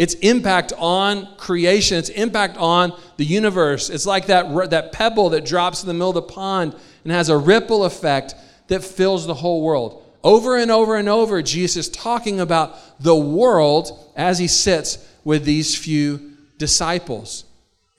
its 0.00 0.14
impact 0.14 0.72
on 0.78 1.28
creation, 1.36 1.98
its 1.98 2.08
impact 2.08 2.56
on 2.56 2.98
the 3.18 3.24
universe. 3.24 3.90
It's 3.90 4.06
like 4.06 4.28
that, 4.28 4.70
that 4.70 4.92
pebble 4.92 5.28
that 5.28 5.44
drops 5.44 5.82
in 5.82 5.88
the 5.88 5.92
middle 5.92 6.08
of 6.08 6.14
the 6.14 6.22
pond 6.22 6.74
and 7.04 7.12
has 7.12 7.28
a 7.28 7.36
ripple 7.36 7.84
effect 7.84 8.34
that 8.68 8.82
fills 8.82 9.26
the 9.26 9.34
whole 9.34 9.60
world. 9.60 10.02
Over 10.24 10.56
and 10.56 10.70
over 10.70 10.96
and 10.96 11.06
over, 11.06 11.42
Jesus 11.42 11.88
is 11.88 11.88
talking 11.90 12.40
about 12.40 12.78
the 12.98 13.14
world 13.14 14.10
as 14.16 14.38
he 14.38 14.46
sits 14.46 15.06
with 15.22 15.44
these 15.44 15.76
few 15.76 16.32
disciples. 16.56 17.44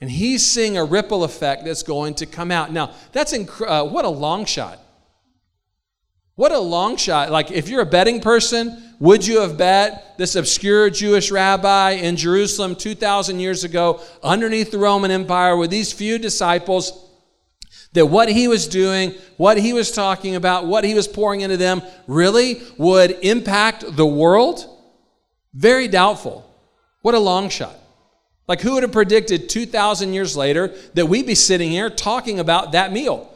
And 0.00 0.10
he's 0.10 0.44
seeing 0.44 0.76
a 0.76 0.84
ripple 0.84 1.22
effect 1.22 1.64
that's 1.64 1.84
going 1.84 2.14
to 2.14 2.26
come 2.26 2.50
out. 2.50 2.72
Now, 2.72 2.94
that's 3.12 3.32
inc- 3.32 3.64
uh, 3.64 3.88
what 3.88 4.04
a 4.04 4.08
long 4.08 4.44
shot. 4.44 4.80
What 6.34 6.52
a 6.52 6.58
long 6.58 6.96
shot. 6.96 7.30
Like, 7.30 7.50
if 7.50 7.68
you're 7.68 7.82
a 7.82 7.86
betting 7.86 8.20
person, 8.20 8.94
would 8.98 9.26
you 9.26 9.40
have 9.40 9.58
bet 9.58 10.14
this 10.16 10.36
obscure 10.36 10.88
Jewish 10.88 11.30
rabbi 11.30 11.90
in 11.90 12.16
Jerusalem 12.16 12.74
2,000 12.74 13.40
years 13.40 13.64
ago, 13.64 14.00
underneath 14.22 14.70
the 14.70 14.78
Roman 14.78 15.10
Empire, 15.10 15.56
with 15.56 15.70
these 15.70 15.92
few 15.92 16.18
disciples, 16.18 17.10
that 17.92 18.06
what 18.06 18.30
he 18.30 18.48
was 18.48 18.66
doing, 18.66 19.14
what 19.36 19.58
he 19.58 19.72
was 19.72 19.90
talking 19.90 20.34
about, 20.34 20.66
what 20.66 20.84
he 20.84 20.94
was 20.94 21.06
pouring 21.06 21.42
into 21.42 21.58
them 21.58 21.82
really 22.06 22.62
would 22.78 23.10
impact 23.22 23.84
the 23.96 24.06
world? 24.06 24.66
Very 25.52 25.88
doubtful. 25.88 26.48
What 27.02 27.14
a 27.14 27.18
long 27.18 27.50
shot. 27.50 27.76
Like, 28.48 28.60
who 28.60 28.74
would 28.74 28.82
have 28.82 28.92
predicted 28.92 29.48
2,000 29.48 30.14
years 30.14 30.36
later 30.36 30.74
that 30.94 31.06
we'd 31.06 31.26
be 31.26 31.34
sitting 31.34 31.70
here 31.70 31.90
talking 31.90 32.40
about 32.40 32.72
that 32.72 32.92
meal? 32.92 33.32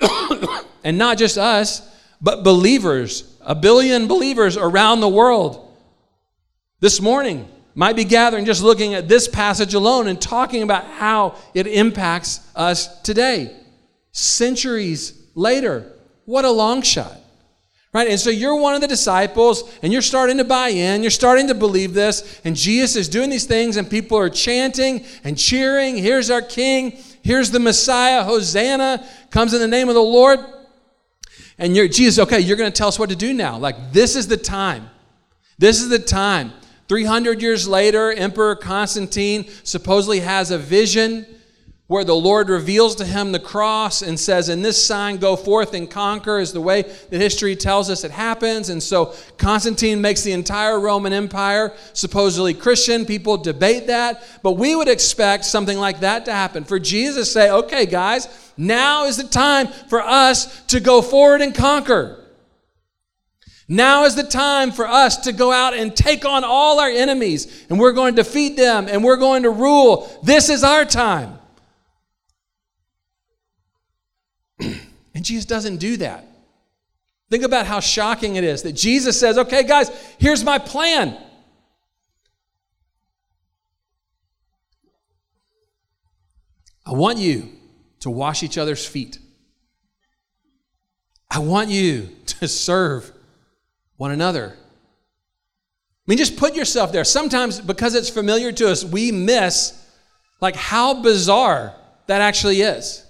and 0.84 0.96
not 0.96 1.18
just 1.18 1.36
us, 1.36 1.82
but 2.20 2.42
believers 2.42 3.36
a 3.48 3.54
billion 3.54 4.06
believers 4.06 4.56
around 4.56 5.00
the 5.00 5.08
world 5.08 5.74
this 6.80 7.00
morning 7.00 7.48
might 7.74 7.96
be 7.96 8.04
gathering 8.04 8.44
just 8.44 8.62
looking 8.62 8.94
at 8.94 9.08
this 9.08 9.26
passage 9.26 9.72
alone 9.72 10.06
and 10.06 10.20
talking 10.20 10.62
about 10.62 10.84
how 10.84 11.34
it 11.54 11.66
impacts 11.66 12.46
us 12.54 13.00
today. 13.02 13.56
Centuries 14.12 15.28
later, 15.34 15.90
what 16.24 16.44
a 16.44 16.50
long 16.50 16.82
shot. 16.82 17.16
Right? 17.94 18.08
And 18.08 18.20
so 18.20 18.28
you're 18.28 18.56
one 18.56 18.74
of 18.74 18.82
the 18.82 18.86
disciples 18.86 19.64
and 19.82 19.92
you're 19.92 20.02
starting 20.02 20.36
to 20.36 20.44
buy 20.44 20.68
in, 20.68 21.02
you're 21.02 21.10
starting 21.10 21.46
to 21.48 21.54
believe 21.54 21.94
this, 21.94 22.38
and 22.44 22.54
Jesus 22.54 22.96
is 22.96 23.08
doing 23.08 23.30
these 23.30 23.46
things, 23.46 23.78
and 23.78 23.88
people 23.88 24.18
are 24.18 24.28
chanting 24.28 25.06
and 25.24 25.38
cheering. 25.38 25.96
Here's 25.96 26.28
our 26.30 26.42
King, 26.42 26.98
here's 27.22 27.50
the 27.50 27.60
Messiah, 27.60 28.24
Hosanna, 28.24 29.08
comes 29.30 29.54
in 29.54 29.60
the 29.60 29.68
name 29.68 29.88
of 29.88 29.94
the 29.94 30.02
Lord. 30.02 30.40
And 31.58 31.74
you're, 31.74 31.88
Jesus, 31.88 32.22
okay, 32.22 32.40
you're 32.40 32.56
going 32.56 32.70
to 32.70 32.76
tell 32.76 32.88
us 32.88 32.98
what 32.98 33.10
to 33.10 33.16
do 33.16 33.34
now. 33.34 33.58
Like, 33.58 33.92
this 33.92 34.14
is 34.16 34.28
the 34.28 34.36
time. 34.36 34.88
This 35.58 35.82
is 35.82 35.88
the 35.88 35.98
time. 35.98 36.52
300 36.88 37.42
years 37.42 37.66
later, 37.66 38.12
Emperor 38.12 38.54
Constantine 38.54 39.48
supposedly 39.64 40.20
has 40.20 40.50
a 40.50 40.58
vision 40.58 41.26
where 41.88 42.04
the 42.04 42.14
Lord 42.14 42.50
reveals 42.50 42.94
to 42.96 43.04
him 43.06 43.32
the 43.32 43.40
cross 43.40 44.02
and 44.02 44.20
says, 44.20 44.50
In 44.50 44.60
this 44.60 44.82
sign, 44.82 45.16
go 45.16 45.36
forth 45.36 45.72
and 45.72 45.90
conquer, 45.90 46.38
is 46.38 46.52
the 46.52 46.60
way 46.60 46.82
that 46.82 47.12
history 47.12 47.56
tells 47.56 47.88
us 47.88 48.04
it 48.04 48.10
happens. 48.10 48.68
And 48.68 48.82
so 48.82 49.14
Constantine 49.38 50.02
makes 50.02 50.22
the 50.22 50.32
entire 50.32 50.78
Roman 50.78 51.14
Empire 51.14 51.72
supposedly 51.94 52.52
Christian. 52.52 53.06
People 53.06 53.38
debate 53.38 53.86
that, 53.86 54.22
but 54.42 54.52
we 54.52 54.76
would 54.76 54.88
expect 54.88 55.46
something 55.46 55.78
like 55.78 56.00
that 56.00 56.26
to 56.26 56.32
happen. 56.32 56.64
For 56.64 56.78
Jesus 56.78 57.28
to 57.28 57.32
say, 57.32 57.50
Okay, 57.50 57.86
guys, 57.86 58.52
now 58.58 59.06
is 59.06 59.16
the 59.16 59.24
time 59.24 59.68
for 59.88 60.02
us 60.02 60.62
to 60.66 60.80
go 60.80 61.00
forward 61.00 61.40
and 61.40 61.54
conquer. 61.54 62.22
Now 63.66 64.04
is 64.04 64.14
the 64.14 64.24
time 64.24 64.72
for 64.72 64.86
us 64.86 65.16
to 65.18 65.32
go 65.32 65.52
out 65.52 65.72
and 65.72 65.96
take 65.96 66.26
on 66.26 66.44
all 66.44 66.80
our 66.80 66.88
enemies, 66.88 67.66
and 67.70 67.78
we're 67.78 67.92
going 67.92 68.14
to 68.14 68.22
defeat 68.22 68.58
them, 68.58 68.88
and 68.90 69.02
we're 69.02 69.16
going 69.16 69.44
to 69.44 69.50
rule. 69.50 70.10
This 70.22 70.50
is 70.50 70.64
our 70.64 70.84
time. 70.84 71.38
And 75.18 75.24
Jesus 75.24 75.46
doesn't 75.46 75.78
do 75.78 75.96
that. 75.96 76.24
Think 77.28 77.42
about 77.42 77.66
how 77.66 77.80
shocking 77.80 78.36
it 78.36 78.44
is 78.44 78.62
that 78.62 78.74
Jesus 78.74 79.18
says, 79.18 79.36
okay, 79.36 79.64
guys, 79.64 79.90
here's 80.18 80.44
my 80.44 80.58
plan. 80.60 81.18
I 86.86 86.92
want 86.92 87.18
you 87.18 87.48
to 87.98 88.10
wash 88.10 88.44
each 88.44 88.58
other's 88.58 88.86
feet. 88.86 89.18
I 91.28 91.40
want 91.40 91.68
you 91.68 92.10
to 92.26 92.46
serve 92.46 93.10
one 93.96 94.12
another. 94.12 94.54
I 94.56 96.02
mean, 96.06 96.18
just 96.18 96.36
put 96.36 96.54
yourself 96.54 96.92
there. 96.92 97.02
Sometimes, 97.02 97.60
because 97.60 97.96
it's 97.96 98.08
familiar 98.08 98.52
to 98.52 98.70
us, 98.70 98.84
we 98.84 99.10
miss 99.10 99.84
like 100.40 100.54
how 100.54 101.02
bizarre 101.02 101.74
that 102.06 102.20
actually 102.20 102.60
is. 102.60 103.04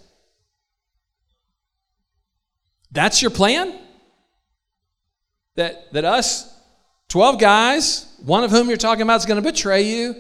That's 2.92 3.20
your 3.22 3.30
plan? 3.30 3.74
That, 5.56 5.92
that 5.92 6.04
us, 6.04 6.54
12 7.08 7.38
guys, 7.38 8.06
one 8.24 8.44
of 8.44 8.50
whom 8.50 8.68
you're 8.68 8.76
talking 8.76 9.02
about 9.02 9.20
is 9.20 9.26
going 9.26 9.42
to 9.42 9.48
betray 9.48 9.82
you. 9.82 10.14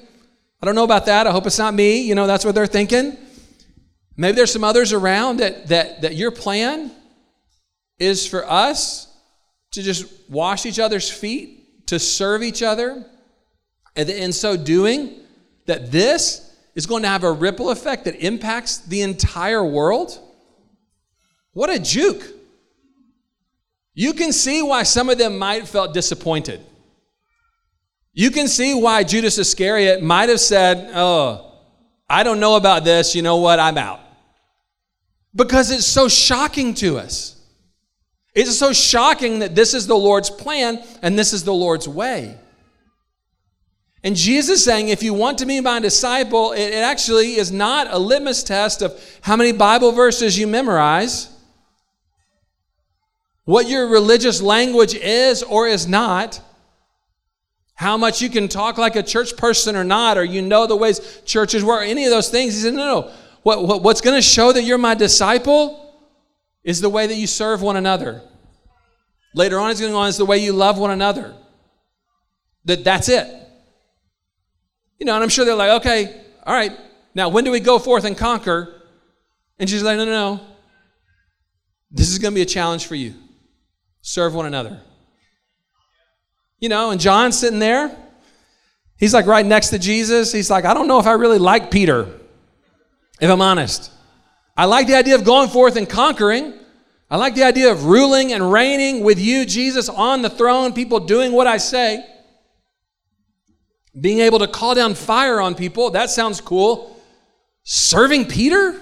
I 0.60 0.66
don't 0.66 0.74
know 0.74 0.84
about 0.84 1.06
that. 1.06 1.26
I 1.26 1.30
hope 1.30 1.46
it's 1.46 1.58
not 1.58 1.74
me. 1.74 2.00
You 2.00 2.14
know, 2.14 2.26
that's 2.26 2.44
what 2.44 2.54
they're 2.54 2.66
thinking. 2.66 3.16
Maybe 4.16 4.34
there's 4.34 4.52
some 4.52 4.64
others 4.64 4.92
around 4.92 5.38
that, 5.38 5.68
that, 5.68 6.02
that 6.02 6.16
your 6.16 6.32
plan 6.32 6.90
is 7.98 8.26
for 8.26 8.48
us 8.50 9.06
to 9.72 9.82
just 9.82 10.12
wash 10.28 10.66
each 10.66 10.78
other's 10.80 11.10
feet, 11.10 11.86
to 11.86 11.98
serve 11.98 12.42
each 12.42 12.62
other, 12.62 13.04
and 13.94 14.10
in 14.10 14.32
so 14.32 14.56
doing, 14.56 15.20
that 15.66 15.92
this 15.92 16.56
is 16.74 16.86
going 16.86 17.02
to 17.02 17.08
have 17.08 17.24
a 17.24 17.30
ripple 17.32 17.70
effect 17.70 18.04
that 18.04 18.16
impacts 18.16 18.78
the 18.78 19.02
entire 19.02 19.64
world? 19.64 20.18
What 21.52 21.70
a 21.70 21.78
juke. 21.78 22.24
You 23.98 24.12
can 24.12 24.32
see 24.32 24.62
why 24.62 24.84
some 24.84 25.08
of 25.10 25.18
them 25.18 25.38
might 25.38 25.62
have 25.62 25.68
felt 25.68 25.92
disappointed. 25.92 26.60
You 28.12 28.30
can 28.30 28.46
see 28.46 28.72
why 28.72 29.02
Judas 29.02 29.38
Iscariot 29.38 30.04
might 30.04 30.28
have 30.28 30.38
said, 30.38 30.92
Oh, 30.94 31.58
I 32.08 32.22
don't 32.22 32.38
know 32.38 32.54
about 32.54 32.84
this. 32.84 33.16
You 33.16 33.22
know 33.22 33.38
what? 33.38 33.58
I'm 33.58 33.76
out. 33.76 33.98
Because 35.34 35.72
it's 35.72 35.84
so 35.84 36.06
shocking 36.06 36.74
to 36.74 36.98
us. 36.98 37.44
It's 38.36 38.56
so 38.56 38.72
shocking 38.72 39.40
that 39.40 39.56
this 39.56 39.74
is 39.74 39.88
the 39.88 39.98
Lord's 39.98 40.30
plan 40.30 40.80
and 41.02 41.18
this 41.18 41.32
is 41.32 41.42
the 41.42 41.52
Lord's 41.52 41.88
way. 41.88 42.38
And 44.04 44.14
Jesus 44.14 44.60
is 44.60 44.64
saying, 44.64 44.90
if 44.90 45.02
you 45.02 45.12
want 45.12 45.38
to 45.38 45.46
be 45.46 45.60
my 45.60 45.80
disciple, 45.80 46.52
it, 46.52 46.72
actually 46.72 47.34
is 47.34 47.50
not 47.50 47.88
a 47.90 47.98
litmus 47.98 48.44
test 48.44 48.80
of 48.80 49.18
how 49.22 49.34
many 49.34 49.50
Bible 49.50 49.90
verses 49.90 50.38
you 50.38 50.46
memorize, 50.46 51.30
what 53.48 53.66
your 53.66 53.88
religious 53.88 54.42
language 54.42 54.94
is 54.94 55.42
or 55.42 55.66
is 55.66 55.88
not, 55.88 56.38
how 57.72 57.96
much 57.96 58.20
you 58.20 58.28
can 58.28 58.46
talk 58.46 58.76
like 58.76 58.94
a 58.94 59.02
church 59.02 59.38
person 59.38 59.74
or 59.74 59.84
not, 59.84 60.18
or 60.18 60.22
you 60.22 60.42
know 60.42 60.66
the 60.66 60.76
ways 60.76 61.22
churches 61.24 61.64
work, 61.64 61.88
any 61.88 62.04
of 62.04 62.10
those 62.10 62.28
things. 62.28 62.52
He 62.52 62.60
said, 62.60 62.74
no, 62.74 63.00
no. 63.00 63.12
What, 63.44 63.66
what, 63.66 63.82
what's 63.82 64.02
going 64.02 64.16
to 64.16 64.20
show 64.20 64.52
that 64.52 64.64
you're 64.64 64.76
my 64.76 64.94
disciple 64.94 65.96
is 66.62 66.82
the 66.82 66.90
way 66.90 67.06
that 67.06 67.14
you 67.14 67.26
serve 67.26 67.62
one 67.62 67.76
another. 67.76 68.20
Later 69.34 69.58
on, 69.58 69.70
he's 69.70 69.80
going 69.80 69.94
on 69.94 70.08
is 70.08 70.18
the 70.18 70.26
way 70.26 70.36
you 70.36 70.52
love 70.52 70.76
one 70.76 70.90
another. 70.90 71.34
That 72.66 72.84
that's 72.84 73.08
it. 73.08 73.26
You 74.98 75.06
know, 75.06 75.14
and 75.14 75.22
I'm 75.22 75.30
sure 75.30 75.46
they're 75.46 75.54
like, 75.54 75.80
okay, 75.80 76.20
all 76.44 76.54
right, 76.54 76.72
now 77.14 77.30
when 77.30 77.44
do 77.44 77.50
we 77.50 77.60
go 77.60 77.78
forth 77.78 78.04
and 78.04 78.14
conquer? 78.14 78.82
And 79.58 79.70
she's 79.70 79.82
like, 79.82 79.96
no, 79.96 80.04
no, 80.04 80.10
no. 80.10 80.40
This 81.90 82.10
is 82.10 82.18
going 82.18 82.32
to 82.32 82.34
be 82.34 82.42
a 82.42 82.44
challenge 82.44 82.84
for 82.84 82.94
you. 82.94 83.14
Serve 84.00 84.34
one 84.34 84.46
another. 84.46 84.80
You 86.58 86.68
know, 86.68 86.90
and 86.90 87.00
John's 87.00 87.38
sitting 87.38 87.58
there. 87.58 87.96
He's 88.96 89.14
like 89.14 89.26
right 89.26 89.46
next 89.46 89.68
to 89.70 89.78
Jesus. 89.78 90.32
He's 90.32 90.50
like, 90.50 90.64
I 90.64 90.74
don't 90.74 90.88
know 90.88 90.98
if 90.98 91.06
I 91.06 91.12
really 91.12 91.38
like 91.38 91.70
Peter, 91.70 92.08
if 93.20 93.30
I'm 93.30 93.40
honest. 93.40 93.92
I 94.56 94.64
like 94.64 94.88
the 94.88 94.96
idea 94.96 95.14
of 95.14 95.24
going 95.24 95.48
forth 95.48 95.76
and 95.76 95.88
conquering. 95.88 96.54
I 97.10 97.16
like 97.16 97.36
the 97.36 97.44
idea 97.44 97.70
of 97.70 97.84
ruling 97.84 98.32
and 98.32 98.52
reigning 98.52 99.04
with 99.04 99.20
you, 99.20 99.46
Jesus, 99.46 99.88
on 99.88 100.22
the 100.22 100.28
throne, 100.28 100.72
people 100.72 101.00
doing 101.00 101.32
what 101.32 101.46
I 101.46 101.58
say. 101.58 102.04
Being 103.98 104.18
able 104.18 104.40
to 104.40 104.48
call 104.48 104.74
down 104.74 104.94
fire 104.94 105.40
on 105.40 105.54
people, 105.54 105.90
that 105.90 106.10
sounds 106.10 106.40
cool. 106.40 107.00
Serving 107.62 108.26
Peter? 108.26 108.80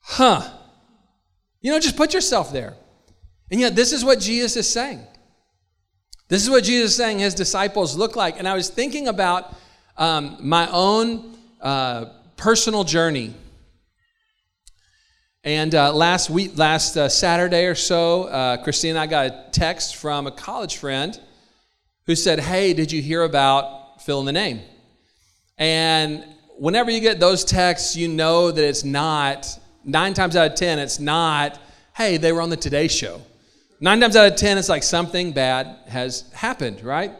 Huh. 0.00 0.48
You 1.60 1.72
know, 1.72 1.80
just 1.80 1.96
put 1.96 2.12
yourself 2.12 2.52
there. 2.52 2.74
And 3.54 3.60
yet, 3.60 3.76
this 3.76 3.92
is 3.92 4.04
what 4.04 4.18
Jesus 4.18 4.56
is 4.56 4.68
saying. 4.68 5.06
This 6.26 6.42
is 6.42 6.50
what 6.50 6.64
Jesus 6.64 6.90
is 6.90 6.96
saying 6.96 7.20
his 7.20 7.36
disciples 7.36 7.96
look 7.96 8.16
like. 8.16 8.36
And 8.40 8.48
I 8.48 8.54
was 8.54 8.68
thinking 8.68 9.06
about 9.06 9.54
um, 9.96 10.38
my 10.40 10.68
own 10.72 11.36
uh, 11.60 12.06
personal 12.36 12.82
journey 12.82 13.32
and 15.44 15.72
uh, 15.72 15.92
last 15.92 16.30
week, 16.30 16.58
last 16.58 16.96
uh, 16.96 17.08
Saturday 17.08 17.66
or 17.66 17.76
so, 17.76 18.24
uh, 18.24 18.56
Christine 18.56 18.90
and 18.90 18.98
I 18.98 19.06
got 19.06 19.26
a 19.26 19.44
text 19.52 19.94
from 19.94 20.26
a 20.26 20.32
college 20.32 20.78
friend 20.78 21.16
who 22.06 22.16
said, 22.16 22.40
Hey, 22.40 22.74
did 22.74 22.90
you 22.90 23.00
hear 23.00 23.22
about 23.22 24.02
fill 24.02 24.18
in 24.18 24.26
the 24.26 24.32
name? 24.32 24.62
And 25.58 26.24
whenever 26.58 26.90
you 26.90 26.98
get 26.98 27.20
those 27.20 27.44
texts, 27.44 27.94
you 27.94 28.08
know 28.08 28.50
that 28.50 28.64
it's 28.64 28.82
not, 28.82 29.46
nine 29.84 30.12
times 30.12 30.34
out 30.34 30.50
of 30.50 30.56
10, 30.56 30.80
it's 30.80 30.98
not, 30.98 31.60
Hey, 31.94 32.16
they 32.16 32.32
were 32.32 32.40
on 32.40 32.50
the 32.50 32.56
Today 32.56 32.88
Show. 32.88 33.20
Nine 33.84 34.00
times 34.00 34.16
out 34.16 34.32
of 34.32 34.36
10, 34.36 34.56
it's 34.56 34.70
like 34.70 34.82
something 34.82 35.32
bad 35.32 35.76
has 35.88 36.32
happened, 36.32 36.82
right? 36.82 37.12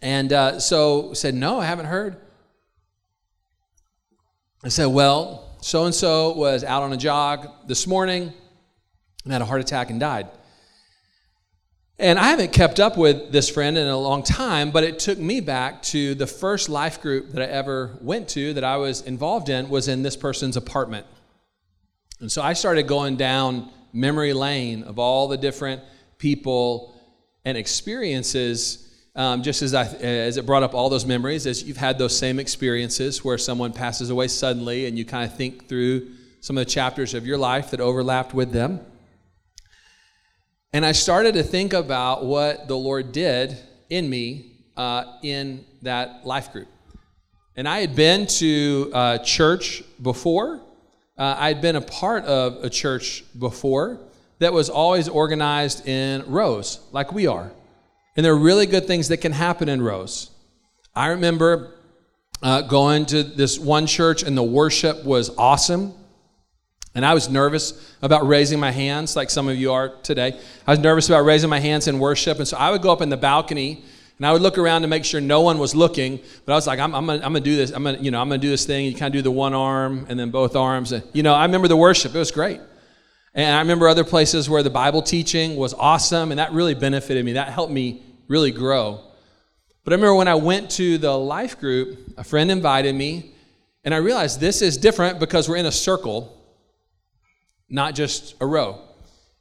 And 0.00 0.32
uh, 0.32 0.60
so 0.60 1.14
said, 1.14 1.34
No, 1.34 1.58
I 1.58 1.64
haven't 1.64 1.86
heard. 1.86 2.16
I 4.62 4.68
said, 4.68 4.86
Well, 4.86 5.56
so 5.60 5.84
and 5.84 5.92
so 5.92 6.32
was 6.34 6.62
out 6.62 6.84
on 6.84 6.92
a 6.92 6.96
jog 6.96 7.48
this 7.66 7.88
morning 7.88 8.32
and 9.24 9.32
had 9.32 9.42
a 9.42 9.44
heart 9.44 9.60
attack 9.60 9.90
and 9.90 9.98
died. 9.98 10.28
And 11.98 12.20
I 12.20 12.28
haven't 12.28 12.52
kept 12.52 12.78
up 12.78 12.96
with 12.96 13.32
this 13.32 13.50
friend 13.50 13.76
in 13.76 13.88
a 13.88 13.98
long 13.98 14.22
time, 14.22 14.70
but 14.70 14.84
it 14.84 15.00
took 15.00 15.18
me 15.18 15.40
back 15.40 15.82
to 15.82 16.14
the 16.14 16.28
first 16.28 16.68
life 16.68 17.02
group 17.02 17.30
that 17.30 17.42
I 17.42 17.46
ever 17.46 17.98
went 18.00 18.28
to 18.28 18.54
that 18.54 18.62
I 18.62 18.76
was 18.76 19.00
involved 19.00 19.48
in 19.48 19.68
was 19.68 19.88
in 19.88 20.04
this 20.04 20.16
person's 20.16 20.56
apartment. 20.56 21.04
And 22.20 22.30
so 22.30 22.42
I 22.42 22.52
started 22.52 22.86
going 22.86 23.16
down 23.16 23.72
memory 23.98 24.32
lane 24.32 24.84
of 24.84 24.98
all 24.98 25.28
the 25.28 25.36
different 25.36 25.82
people 26.18 26.94
and 27.44 27.56
experiences 27.58 28.88
um, 29.18 29.42
just 29.42 29.62
as, 29.62 29.74
I, 29.74 29.86
as 29.86 30.36
it 30.36 30.46
brought 30.46 30.62
up 30.62 30.74
all 30.74 30.88
those 30.88 31.04
memories, 31.04 31.44
as 31.44 31.64
you've 31.64 31.76
had 31.76 31.98
those 31.98 32.16
same 32.16 32.38
experiences 32.38 33.24
where 33.24 33.36
someone 33.36 33.72
passes 33.72 34.10
away 34.10 34.28
suddenly 34.28 34.86
and 34.86 34.96
you 34.96 35.04
kind 35.04 35.28
of 35.28 35.36
think 35.36 35.68
through 35.68 36.12
some 36.40 36.56
of 36.56 36.64
the 36.64 36.70
chapters 36.70 37.14
of 37.14 37.26
your 37.26 37.36
life 37.36 37.72
that 37.72 37.80
overlapped 37.80 38.32
with 38.32 38.52
them. 38.52 38.80
And 40.72 40.86
I 40.86 40.92
started 40.92 41.34
to 41.34 41.42
think 41.42 41.72
about 41.72 42.24
what 42.24 42.68
the 42.68 42.76
Lord 42.76 43.10
did 43.10 43.58
in 43.90 44.08
me 44.08 44.52
uh, 44.76 45.18
in 45.24 45.64
that 45.82 46.24
life 46.24 46.52
group. 46.52 46.68
And 47.56 47.68
I 47.68 47.80
had 47.80 47.96
been 47.96 48.26
to 48.26 48.90
uh, 48.94 49.18
church 49.18 49.82
before. 50.00 50.60
Uh, 51.18 51.34
I 51.36 51.48
had 51.48 51.60
been 51.60 51.74
a 51.74 51.80
part 51.80 52.24
of 52.26 52.64
a 52.64 52.70
church 52.70 53.24
before 53.36 53.98
that 54.38 54.52
was 54.52 54.70
always 54.70 55.08
organized 55.08 55.88
in 55.88 56.24
rows, 56.30 56.78
like 56.92 57.12
we 57.12 57.26
are. 57.26 57.50
And 58.16 58.24
there 58.24 58.32
are 58.32 58.38
really 58.38 58.66
good 58.66 58.86
things 58.86 59.08
that 59.08 59.16
can 59.16 59.32
happen 59.32 59.68
in 59.68 59.82
rows. 59.82 60.30
I 60.94 61.08
remember 61.08 61.74
uh, 62.40 62.62
going 62.62 63.06
to 63.06 63.24
this 63.24 63.58
one 63.58 63.88
church, 63.88 64.22
and 64.22 64.36
the 64.36 64.44
worship 64.44 65.04
was 65.04 65.30
awesome. 65.36 65.92
And 66.94 67.04
I 67.04 67.14
was 67.14 67.28
nervous 67.28 67.94
about 68.00 68.26
raising 68.26 68.60
my 68.60 68.70
hands, 68.70 69.16
like 69.16 69.28
some 69.28 69.48
of 69.48 69.56
you 69.56 69.72
are 69.72 69.96
today. 70.02 70.38
I 70.66 70.70
was 70.70 70.78
nervous 70.78 71.08
about 71.08 71.24
raising 71.24 71.50
my 71.50 71.60
hands 71.60 71.88
in 71.88 71.98
worship. 71.98 72.38
And 72.38 72.46
so 72.46 72.56
I 72.56 72.70
would 72.70 72.82
go 72.82 72.92
up 72.92 73.02
in 73.02 73.08
the 73.08 73.16
balcony 73.16 73.84
and 74.18 74.26
I 74.26 74.32
would 74.32 74.42
look 74.42 74.58
around 74.58 74.82
to 74.82 74.88
make 74.88 75.04
sure 75.04 75.20
no 75.20 75.42
one 75.42 75.58
was 75.58 75.76
looking. 75.76 76.18
But 76.44 76.52
I 76.52 76.56
was 76.56 76.66
like, 76.66 76.80
I'm, 76.80 76.92
I'm 76.94 77.06
going 77.06 77.34
to 77.34 77.40
do 77.40 77.54
this. 77.54 77.70
I'm 77.70 77.84
going 77.84 77.96
to, 77.96 78.02
you 78.02 78.10
know, 78.10 78.20
I'm 78.20 78.28
to 78.30 78.38
do 78.38 78.50
this 78.50 78.66
thing. 78.66 78.84
You 78.86 78.92
kind 78.92 79.14
of 79.14 79.18
do 79.18 79.22
the 79.22 79.30
one 79.30 79.54
arm 79.54 80.06
and 80.08 80.18
then 80.18 80.30
both 80.30 80.56
arms. 80.56 80.90
And, 80.90 81.04
you 81.12 81.22
know, 81.22 81.34
I 81.34 81.44
remember 81.44 81.68
the 81.68 81.76
worship. 81.76 82.14
It 82.16 82.18
was 82.18 82.32
great. 82.32 82.60
And 83.32 83.54
I 83.54 83.60
remember 83.60 83.86
other 83.86 84.02
places 84.02 84.50
where 84.50 84.64
the 84.64 84.70
Bible 84.70 85.02
teaching 85.02 85.54
was 85.54 85.72
awesome. 85.72 86.32
And 86.32 86.40
that 86.40 86.52
really 86.52 86.74
benefited 86.74 87.24
me. 87.24 87.34
That 87.34 87.50
helped 87.50 87.72
me 87.72 88.02
really 88.26 88.50
grow. 88.50 89.00
But 89.84 89.92
I 89.92 89.96
remember 89.96 90.16
when 90.16 90.28
I 90.28 90.34
went 90.34 90.70
to 90.72 90.98
the 90.98 91.16
life 91.16 91.60
group, 91.60 92.14
a 92.16 92.24
friend 92.24 92.50
invited 92.50 92.96
me, 92.96 93.34
and 93.84 93.94
I 93.94 93.98
realized 93.98 94.40
this 94.40 94.62
is 94.62 94.76
different 94.76 95.20
because 95.20 95.48
we're 95.48 95.56
in 95.56 95.66
a 95.66 95.72
circle, 95.72 96.44
not 97.70 97.94
just 97.94 98.34
a 98.40 98.46
row. 98.46 98.87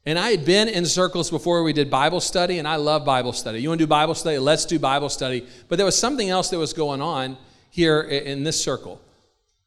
And 0.07 0.17
I 0.17 0.31
had 0.31 0.45
been 0.45 0.67
in 0.67 0.85
circles 0.85 1.29
before 1.29 1.61
we 1.63 1.73
did 1.73 1.89
Bible 1.89 2.21
study, 2.21 2.59
and 2.59 2.67
I 2.67 2.77
love 2.77 3.05
Bible 3.05 3.33
study. 3.33 3.61
You 3.61 3.69
want 3.69 3.79
to 3.79 3.85
do 3.85 3.89
Bible 3.89 4.15
study? 4.15 4.39
Let's 4.39 4.65
do 4.65 4.79
Bible 4.79 5.09
study. 5.09 5.45
But 5.67 5.75
there 5.75 5.85
was 5.85 5.97
something 5.97 6.29
else 6.29 6.49
that 6.49 6.57
was 6.57 6.73
going 6.73 7.01
on 7.01 7.37
here 7.69 8.01
in 8.01 8.43
this 8.43 8.59
circle. 8.59 9.01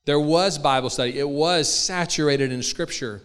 There 0.06 0.18
was 0.18 0.58
Bible 0.58 0.90
study, 0.90 1.18
it 1.18 1.28
was 1.28 1.72
saturated 1.72 2.50
in 2.50 2.62
Scripture, 2.62 3.22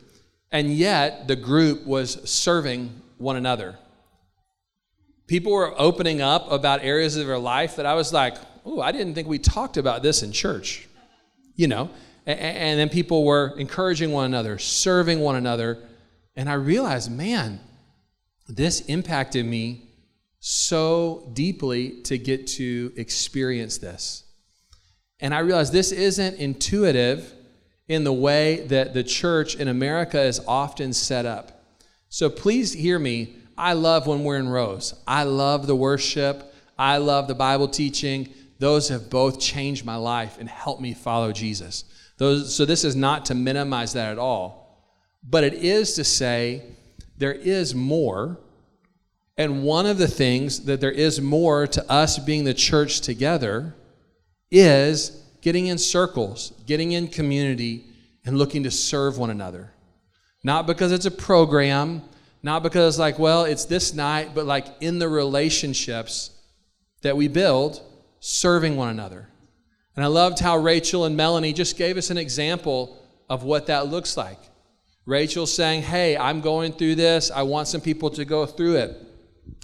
and 0.51 0.71
yet 0.71 1.27
the 1.27 1.35
group 1.35 1.85
was 1.85 2.29
serving 2.29 3.01
one 3.17 3.37
another 3.37 3.79
people 5.27 5.51
were 5.51 5.73
opening 5.79 6.21
up 6.21 6.51
about 6.51 6.83
areas 6.83 7.17
of 7.17 7.27
their 7.27 7.39
life 7.39 7.75
that 7.77 7.85
I 7.85 7.93
was 7.93 8.13
like, 8.13 8.37
oh, 8.65 8.81
I 8.81 8.91
didn't 8.91 9.15
think 9.15 9.27
we 9.27 9.39
talked 9.39 9.77
about 9.77 10.03
this 10.03 10.23
in 10.23 10.31
church, 10.31 10.87
you 11.55 11.67
know. 11.67 11.89
And, 12.27 12.79
then 12.79 12.89
people 12.89 13.23
were 13.23 13.53
encouraging 13.59 14.11
one 14.11 14.25
another, 14.25 14.57
serving 14.57 15.19
one 15.19 15.35
another. 15.35 15.77
And 16.35 16.49
I 16.49 16.53
realized, 16.53 17.11
man, 17.11 17.59
this 18.47 18.81
impacted 18.81 19.45
me 19.45 19.89
so 20.39 21.29
deeply 21.33 22.01
to 22.03 22.17
get 22.17 22.45
to 22.47 22.91
experience 22.95 23.77
this. 23.77 24.23
And 25.19 25.33
I 25.33 25.39
realized 25.39 25.73
this 25.73 25.91
isn't 25.91 26.37
intuitive 26.37 27.33
in 27.87 28.03
the 28.03 28.13
way 28.13 28.65
that 28.67 28.93
the 28.93 29.03
church 29.03 29.55
in 29.55 29.67
America 29.67 30.21
is 30.21 30.41
often 30.47 30.93
set 30.93 31.25
up. 31.25 31.63
So 32.09 32.29
please 32.29 32.73
hear 32.73 32.99
me. 32.99 33.35
I 33.57 33.73
love 33.73 34.07
when 34.07 34.23
we're 34.23 34.37
in 34.37 34.49
rows. 34.49 34.93
I 35.07 35.23
love 35.23 35.67
the 35.67 35.75
worship. 35.75 36.53
I 36.77 36.97
love 36.97 37.27
the 37.27 37.35
Bible 37.35 37.67
teaching. 37.67 38.29
Those 38.59 38.89
have 38.89 39.09
both 39.09 39.39
changed 39.39 39.85
my 39.85 39.95
life 39.95 40.37
and 40.39 40.49
helped 40.49 40.81
me 40.81 40.93
follow 40.93 41.31
Jesus. 41.31 41.85
Those, 42.17 42.53
so 42.53 42.65
this 42.65 42.83
is 42.83 42.95
not 42.95 43.25
to 43.25 43.35
minimize 43.35 43.93
that 43.93 44.11
at 44.11 44.19
all, 44.19 44.64
but 45.27 45.43
it 45.43 45.53
is 45.53 45.93
to 45.93 46.03
say 46.03 46.63
there 47.17 47.33
is 47.33 47.73
more. 47.73 48.39
And 49.37 49.63
one 49.63 49.85
of 49.85 49.97
the 49.97 50.07
things 50.07 50.65
that 50.65 50.79
there 50.79 50.91
is 50.91 51.19
more 51.19 51.67
to 51.67 51.91
us 51.91 52.19
being 52.19 52.43
the 52.43 52.53
church 52.53 53.01
together 53.01 53.75
is 54.51 55.23
getting 55.41 55.67
in 55.67 55.77
circles, 55.77 56.53
getting 56.65 56.93
in 56.93 57.07
community, 57.07 57.85
and 58.25 58.37
looking 58.37 58.63
to 58.63 58.71
serve 58.71 59.17
one 59.17 59.29
another. 59.29 59.71
Not 60.43 60.67
because 60.67 60.91
it's 60.91 61.05
a 61.05 61.11
program, 61.11 62.01
not 62.43 62.63
because, 62.63 62.97
like, 62.99 63.19
well, 63.19 63.45
it's 63.45 63.65
this 63.65 63.93
night, 63.93 64.31
but 64.35 64.45
like 64.45 64.67
in 64.79 64.99
the 64.99 65.09
relationships 65.09 66.31
that 67.01 67.17
we 67.17 67.27
build, 67.27 67.81
serving 68.19 68.75
one 68.75 68.89
another. 68.89 69.27
And 69.95 70.03
I 70.03 70.07
loved 70.07 70.39
how 70.39 70.57
Rachel 70.57 71.05
and 71.05 71.17
Melanie 71.17 71.53
just 71.53 71.77
gave 71.77 71.97
us 71.97 72.09
an 72.09 72.17
example 72.17 73.01
of 73.29 73.43
what 73.43 73.67
that 73.67 73.87
looks 73.87 74.17
like. 74.17 74.39
Rachel 75.05 75.45
saying, 75.45 75.83
Hey, 75.83 76.17
I'm 76.17 76.41
going 76.41 76.73
through 76.73 76.95
this. 76.95 77.31
I 77.31 77.43
want 77.43 77.67
some 77.67 77.81
people 77.81 78.09
to 78.11 78.25
go 78.25 78.45
through 78.45 78.77
it. 78.77 79.01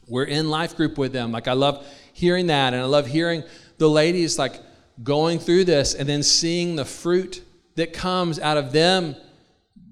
We're 0.07 0.25
in 0.25 0.49
life 0.49 0.75
group 0.75 0.97
with 0.97 1.13
them. 1.13 1.31
Like, 1.31 1.47
I 1.47 1.53
love 1.53 1.85
hearing 2.13 2.47
that. 2.47 2.73
And 2.73 2.81
I 2.81 2.85
love 2.85 3.07
hearing 3.07 3.43
the 3.77 3.89
ladies, 3.89 4.37
like, 4.37 4.59
going 5.03 5.39
through 5.39 5.65
this 5.65 5.95
and 5.95 6.07
then 6.07 6.21
seeing 6.21 6.75
the 6.75 6.85
fruit 6.85 7.43
that 7.75 7.93
comes 7.93 8.39
out 8.39 8.57
of 8.57 8.71
them 8.71 9.15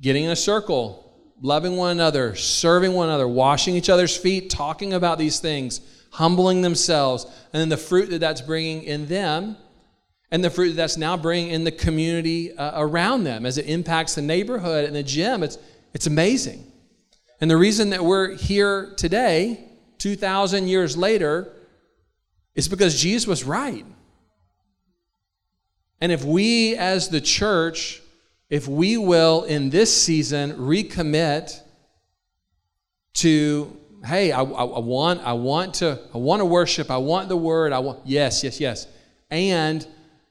getting 0.01 0.25
in 0.25 0.31
a 0.31 0.35
circle, 0.35 1.13
loving 1.41 1.77
one 1.77 1.91
another, 1.91 2.35
serving 2.35 2.93
one 2.93 3.07
another, 3.07 3.27
washing 3.27 3.75
each 3.75 3.89
other's 3.89 4.15
feet, 4.15 4.49
talking 4.49 4.93
about 4.93 5.17
these 5.17 5.39
things, 5.39 5.81
humbling 6.12 6.62
themselves, 6.62 7.25
and 7.53 7.62
then 7.62 7.69
the 7.69 7.77
fruit 7.77 8.09
that 8.09 8.19
that's 8.19 8.41
bringing 8.41 8.83
in 8.83 9.07
them 9.07 9.57
and 10.32 10.44
the 10.44 10.50
fruit 10.50 10.70
that 10.70 10.76
that's 10.76 10.98
now 10.98 11.18
bringing 11.18 11.52
in 11.52 11.63
the 11.63 11.72
community 11.72 12.56
uh, 12.56 12.82
around 12.82 13.24
them 13.24 13.46
as 13.46 13.58
it 13.58 13.65
impacts 13.65 14.15
the 14.15 14.22
neighborhood 14.22 14.86
and 14.86 14.96
the 14.96 15.04
gym. 15.04 15.42
It's, 15.44 15.58
it's 15.94 16.08
amazing. 16.08 16.72
And 17.42 17.50
the 17.50 17.58
reason 17.58 17.92
that 17.92 18.04
we're 18.04 18.36
here 18.36 18.94
today, 18.98 19.63
2,000 19.98 20.68
years 20.68 20.96
later, 20.96 21.52
is 22.54 22.68
because 22.68 23.02
Jesus 23.02 23.26
was 23.26 23.44
right. 23.44 23.86
And 26.02 26.12
if 26.12 26.24
we 26.24 26.76
as 26.76 27.10
the 27.10 27.22
church, 27.22 28.02
if 28.50 28.68
we 28.68 28.98
will 28.98 29.44
in 29.44 29.70
this 29.70 29.96
season 29.96 30.54
recommit 30.54 31.60
to, 33.15 33.76
hey, 34.06 34.32
I, 34.32 34.42
I, 34.42 34.44
I, 34.44 34.80
want, 34.80 35.22
I 35.22 35.34
want 35.34 35.76
to, 35.76 36.00
I 36.13 36.18
want 36.18 36.39
to 36.42 36.46
worship, 36.46 36.92
I 36.92 36.98
want 36.98 37.30
the 37.30 37.38
word, 37.38 37.74
I 37.74 37.80
want, 37.80 38.00
yes, 38.06 38.44
yes, 38.44 38.60
yes. 38.60 38.88
And 39.30 39.86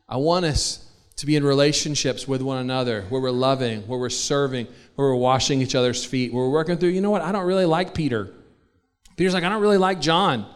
I 0.09 0.17
want 0.17 0.47
us 0.47 0.85
to 1.17 1.27
be 1.27 1.37
in 1.37 1.45
relationships 1.45 2.27
with 2.27 2.41
one 2.41 2.59
another 2.59 3.03
where 3.09 3.21
we're 3.21 3.31
loving, 3.31 3.83
where 3.83 3.99
we're 3.99 4.09
serving, 4.09 4.67
where 4.95 5.09
we're 5.09 5.17
washing 5.17 5.61
each 5.61 5.75
other's 5.75 6.05
feet, 6.05 6.33
where 6.33 6.45
we're 6.45 6.51
working 6.51 6.79
through, 6.79 6.91
you 6.91 7.01
know 7.01 7.11
what, 7.11 7.23
I 7.23 7.33
don't 7.33 7.45
really 7.45 7.67
like 7.67 7.93
Peter. 7.93 8.33
Peter's 9.17 9.35
like, 9.35 9.45
I 9.45 9.49
don't 9.49 9.61
really 9.61 9.79
like 9.79 10.01
John. 10.01 10.47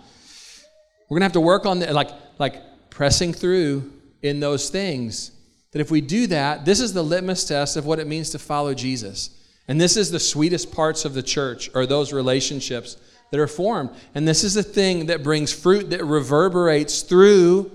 We're 1.09 1.17
gonna 1.17 1.25
have 1.25 1.33
to 1.33 1.41
work 1.41 1.67
on 1.67 1.81
that, 1.81 1.93
like, 1.93 2.11
like 2.39 2.63
pressing 2.91 3.33
through 3.33 3.93
in 4.23 4.41
those 4.41 4.71
things. 4.71 5.33
That 5.73 5.81
if 5.81 5.91
we 5.91 6.01
do 6.01 6.29
that, 6.29 6.65
this 6.65 6.81
is 6.81 6.93
the 6.93 7.03
litmus 7.03 7.45
test 7.45 7.77
of 7.77 7.85
what 7.85 7.99
it 7.99 8.07
means 8.07 8.31
to 8.31 8.39
follow 8.39 8.73
Jesus. 8.73 9.31
And 9.69 9.81
this 9.81 9.97
is 9.97 10.11
the 10.11 10.21
sweetest 10.21 10.73
parts 10.73 11.05
of 11.05 11.15
the 11.15 11.23
church, 11.23 11.71
or 11.75 11.87
those 11.87 12.13
relationships 12.13 12.97
that 13.31 13.41
are 13.41 13.47
formed. 13.47 13.91
And 14.15 14.29
this 14.29 14.45
is 14.45 14.55
the 14.55 14.63
thing 14.63 15.07
that 15.07 15.23
brings 15.23 15.53
fruit 15.53 15.91
that 15.91 16.05
reverberates 16.05 17.03
through 17.03 17.71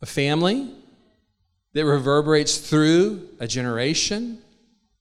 a 0.00 0.06
family, 0.06 0.70
that 1.74 1.84
reverberates 1.84 2.58
through 2.58 3.28
a 3.40 3.46
generation, 3.46 4.38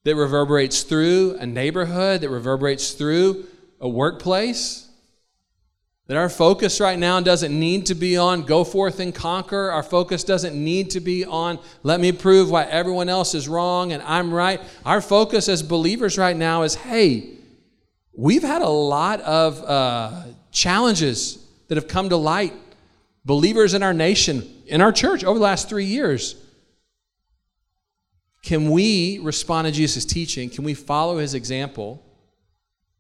that 0.04 0.16
reverberates 0.16 0.84
through 0.84 1.36
a 1.40 1.46
neighborhood, 1.46 2.22
that 2.22 2.30
reverberates 2.30 2.92
through 2.92 3.46
a 3.80 3.90
workplace. 3.90 4.88
That 6.08 6.16
our 6.16 6.30
focus 6.30 6.80
right 6.80 6.98
now 6.98 7.20
doesn't 7.20 7.58
need 7.58 7.88
to 7.88 7.96
be 7.96 8.16
on 8.16 8.44
go 8.44 8.64
forth 8.64 9.02
and 9.02 9.14
conquer. 9.14 9.70
Our 9.72 9.84
focus 9.84 10.24
doesn't 10.24 10.56
need 10.56 10.92
to 10.92 11.02
be 11.02 11.26
on 11.26 11.60
let 11.84 12.00
me 12.00 12.14
prove 12.14 12.50
why 12.50 12.64
everyone 12.64 13.10
else 13.10 13.36
is 13.36 13.50
wrong 13.50 13.92
and 13.92 14.02
I'm 14.04 14.34
right. 14.34 14.62
Our 14.86 15.02
focus 15.02 15.50
as 15.50 15.62
believers 15.62 16.18
right 16.18 16.38
now 16.38 16.64
is 16.64 16.76
hey, 16.76 17.32
we've 18.14 18.44
had 18.44 18.62
a 18.62 18.70
lot 18.70 19.20
of 19.22 19.62
uh, 19.64 20.24
challenges 20.52 21.46
that 21.68 21.76
have 21.76 21.90
come 21.90 22.08
to 22.10 22.18
light. 22.18 22.54
Believers 23.28 23.74
in 23.74 23.84
our 23.84 23.94
nation, 23.94 24.50
in 24.68 24.80
our 24.80 24.94
church 24.94 25.26
over 25.26 25.38
the 25.38 25.44
last 25.44 25.68
three 25.68 25.84
years. 25.84 26.42
Can 28.42 28.72
we 28.72 29.20
respond 29.20 29.68
to 29.68 29.74
Jesus' 29.74 30.06
teaching? 30.06 30.50
Can 30.50 30.64
we 30.64 30.74
follow 30.74 31.18
his 31.18 31.34
example? 31.34 32.02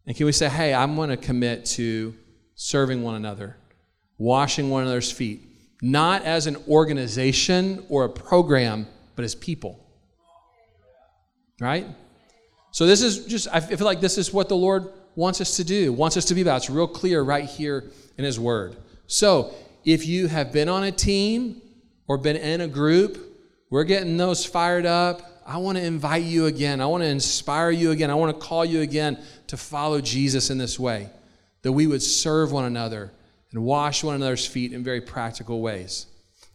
And 0.05 0.17
can 0.17 0.25
we 0.25 0.33
say, 0.33 0.49
hey, 0.49 0.73
I'm 0.73 0.97
going 0.97 1.09
to 1.09 1.17
commit 1.17 1.63
to 1.77 2.13
serving 2.55 3.03
one 3.03 3.15
another, 3.15 3.55
washing 4.17 4.69
one 4.69 4.81
another's 4.81 5.09
feet, 5.09 5.43
not 5.81 6.23
as 6.23 6.45
an 6.45 6.57
organization 6.67 7.85
or 7.87 8.03
a 8.03 8.09
program, 8.09 8.85
but 9.15 9.23
as 9.23 9.33
people. 9.33 9.79
Right? 11.61 11.87
So 12.71 12.85
this 12.85 13.01
is 13.01 13.27
just, 13.27 13.47
I 13.53 13.61
feel 13.61 13.85
like 13.85 14.01
this 14.01 14.17
is 14.17 14.33
what 14.33 14.49
the 14.49 14.57
Lord 14.57 14.89
wants 15.15 15.39
us 15.39 15.55
to 15.55 15.63
do, 15.63 15.93
wants 15.93 16.17
us 16.17 16.25
to 16.25 16.35
be 16.35 16.41
about. 16.41 16.57
It's 16.57 16.69
real 16.69 16.85
clear 16.85 17.21
right 17.21 17.45
here 17.45 17.85
in 18.17 18.25
His 18.25 18.37
Word. 18.37 18.75
So 19.07 19.55
if 19.87 20.05
you 20.05 20.27
have 20.27 20.51
been 20.51 20.67
on 20.67 20.83
a 20.83 20.91
team 20.91 21.61
or 22.09 22.17
been 22.17 22.35
in 22.35 22.59
a 22.59 22.67
group, 22.67 23.17
we're 23.69 23.85
getting 23.85 24.17
those 24.17 24.45
fired 24.45 24.85
up. 24.85 25.41
I 25.45 25.57
want 25.59 25.77
to 25.77 25.83
invite 25.83 26.23
you 26.23 26.47
again. 26.47 26.81
I 26.81 26.85
want 26.87 27.03
to 27.03 27.07
inspire 27.07 27.71
you 27.71 27.91
again. 27.91 28.11
I 28.11 28.15
want 28.15 28.37
to 28.37 28.45
call 28.45 28.65
you 28.65 28.81
again 28.81 29.17
to 29.47 29.55
follow 29.55 30.01
Jesus 30.01 30.49
in 30.49 30.57
this 30.57 30.77
way 30.77 31.09
that 31.61 31.71
we 31.71 31.87
would 31.87 32.01
serve 32.01 32.51
one 32.51 32.65
another 32.65 33.13
and 33.51 33.63
wash 33.63 34.03
one 34.03 34.15
another's 34.15 34.45
feet 34.45 34.73
in 34.73 34.83
very 34.83 34.99
practical 34.99 35.61
ways. 35.61 36.07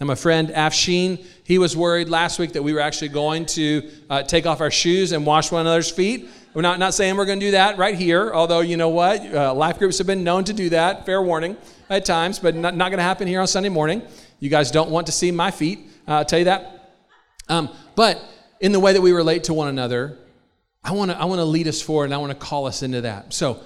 Now, 0.02 0.06
my 0.06 0.16
friend 0.16 0.48
Afshin, 0.48 1.24
he 1.44 1.58
was 1.58 1.76
worried 1.76 2.08
last 2.08 2.40
week 2.40 2.54
that 2.54 2.62
we 2.64 2.72
were 2.72 2.80
actually 2.80 3.10
going 3.10 3.46
to 3.46 3.88
uh, 4.10 4.24
take 4.24 4.46
off 4.46 4.60
our 4.60 4.68
shoes 4.68 5.12
and 5.12 5.24
wash 5.24 5.52
one 5.52 5.60
another's 5.60 5.92
feet. 5.92 6.28
We're 6.54 6.62
not, 6.62 6.80
not 6.80 6.92
saying 6.92 7.16
we're 7.16 7.24
going 7.24 7.38
to 7.38 7.46
do 7.46 7.50
that 7.52 7.78
right 7.78 7.94
here, 7.94 8.32
although 8.34 8.58
you 8.62 8.76
know 8.76 8.88
what? 8.88 9.24
Uh, 9.24 9.54
life 9.54 9.78
groups 9.78 9.98
have 9.98 10.08
been 10.08 10.24
known 10.24 10.42
to 10.42 10.52
do 10.52 10.70
that, 10.70 11.06
fair 11.06 11.22
warning 11.22 11.56
at 11.88 12.04
times, 12.04 12.40
but 12.40 12.56
not, 12.56 12.74
not 12.74 12.88
going 12.88 12.98
to 12.98 13.04
happen 13.04 13.28
here 13.28 13.40
on 13.40 13.46
Sunday 13.46 13.68
morning. 13.68 14.02
You 14.40 14.50
guys 14.50 14.72
don't 14.72 14.90
want 14.90 15.06
to 15.06 15.12
see 15.12 15.30
my 15.30 15.52
feet, 15.52 15.78
uh, 16.08 16.14
I'll 16.14 16.24
tell 16.24 16.40
you 16.40 16.46
that. 16.46 16.96
Um, 17.48 17.68
but 17.94 18.20
in 18.58 18.72
the 18.72 18.80
way 18.80 18.94
that 18.94 19.02
we 19.02 19.12
relate 19.12 19.44
to 19.44 19.54
one 19.54 19.68
another, 19.68 20.18
I 20.82 20.90
want 20.90 21.12
to 21.12 21.16
I 21.16 21.26
want 21.26 21.38
to 21.38 21.44
lead 21.44 21.68
us 21.68 21.80
forward 21.80 22.06
and 22.06 22.14
I 22.14 22.16
want 22.16 22.32
to 22.32 22.38
call 22.44 22.66
us 22.66 22.82
into 22.82 23.02
that. 23.02 23.32
So 23.32 23.60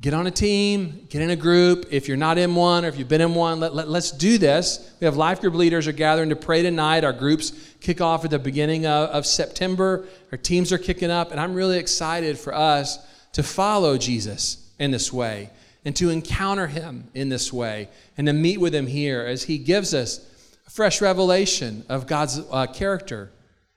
get 0.00 0.14
on 0.14 0.26
a 0.26 0.30
team, 0.30 1.06
get 1.08 1.22
in 1.22 1.30
a 1.30 1.36
group. 1.36 1.86
If 1.90 2.08
you're 2.08 2.16
not 2.16 2.38
in 2.38 2.54
one 2.54 2.84
or 2.84 2.88
if 2.88 2.98
you've 2.98 3.08
been 3.08 3.20
in 3.20 3.34
one, 3.34 3.60
let, 3.60 3.74
let, 3.74 3.88
let's 3.88 4.10
do 4.10 4.38
this. 4.38 4.92
We 5.00 5.04
have 5.04 5.16
life 5.16 5.40
group 5.40 5.54
leaders 5.54 5.86
are 5.86 5.92
gathering 5.92 6.30
to 6.30 6.36
pray 6.36 6.62
tonight. 6.62 7.04
Our 7.04 7.12
groups 7.12 7.52
kick 7.80 8.00
off 8.00 8.24
at 8.24 8.30
the 8.30 8.38
beginning 8.38 8.86
of, 8.86 9.10
of 9.10 9.26
September. 9.26 10.06
Our 10.32 10.38
teams 10.38 10.72
are 10.72 10.78
kicking 10.78 11.10
up, 11.10 11.30
and 11.30 11.40
I'm 11.40 11.54
really 11.54 11.78
excited 11.78 12.38
for 12.38 12.54
us 12.54 12.98
to 13.32 13.42
follow 13.42 13.96
Jesus 13.96 14.70
in 14.78 14.90
this 14.90 15.12
way 15.12 15.50
and 15.84 15.94
to 15.96 16.10
encounter 16.10 16.66
him 16.66 17.08
in 17.14 17.28
this 17.28 17.52
way 17.52 17.88
and 18.16 18.26
to 18.26 18.32
meet 18.32 18.58
with 18.58 18.74
him 18.74 18.86
here 18.86 19.22
as 19.22 19.44
he 19.44 19.58
gives 19.58 19.94
us 19.94 20.28
a 20.66 20.70
fresh 20.70 21.00
revelation 21.00 21.84
of 21.88 22.06
God's 22.06 22.40
uh, 22.50 22.66
character, 22.66 23.30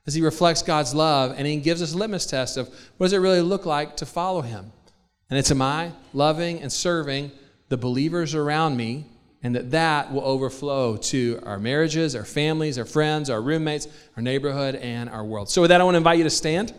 as 0.06 0.14
he 0.14 0.22
reflects 0.22 0.62
God's 0.62 0.94
love, 0.94 1.34
and 1.38 1.48
he 1.48 1.58
gives 1.58 1.82
us 1.82 1.94
a 1.94 1.98
litmus 1.98 2.26
test 2.26 2.58
of 2.58 2.68
what 2.98 3.08
does 3.08 3.14
it 3.14 3.18
really 3.18 3.42
look 3.42 3.66
like 3.66 3.98
to 3.98 4.06
follow 4.06 4.42
him. 4.42 4.72
And 5.30 5.40
it's 5.40 5.52
am 5.52 5.62
I 5.62 5.92
loving 6.14 6.62
and 6.62 6.72
serving 6.72 7.32
the 7.70 7.78
believers 7.78 8.36
around 8.36 8.78
me, 8.78 9.06
and 9.42 9.56
that 9.56 9.72
that 9.72 10.14
will 10.14 10.24
overflow 10.24 10.98
to 10.98 11.40
our 11.44 11.60
marriages, 11.60 12.16
our 12.16 12.26
families, 12.26 12.78
our 12.78 12.86
friends, 12.86 13.30
our 13.30 13.42
roommates, 13.42 13.88
our 14.16 14.22
neighborhood, 14.22 14.76
and 14.76 15.10
our 15.10 15.24
world. 15.24 15.50
So, 15.50 15.62
with 15.62 15.70
that, 15.70 15.82
I 15.82 15.84
want 15.84 15.96
to 15.96 16.00
invite 16.00 16.18
you 16.18 16.24
to 16.24 16.30
stand. 16.30 16.74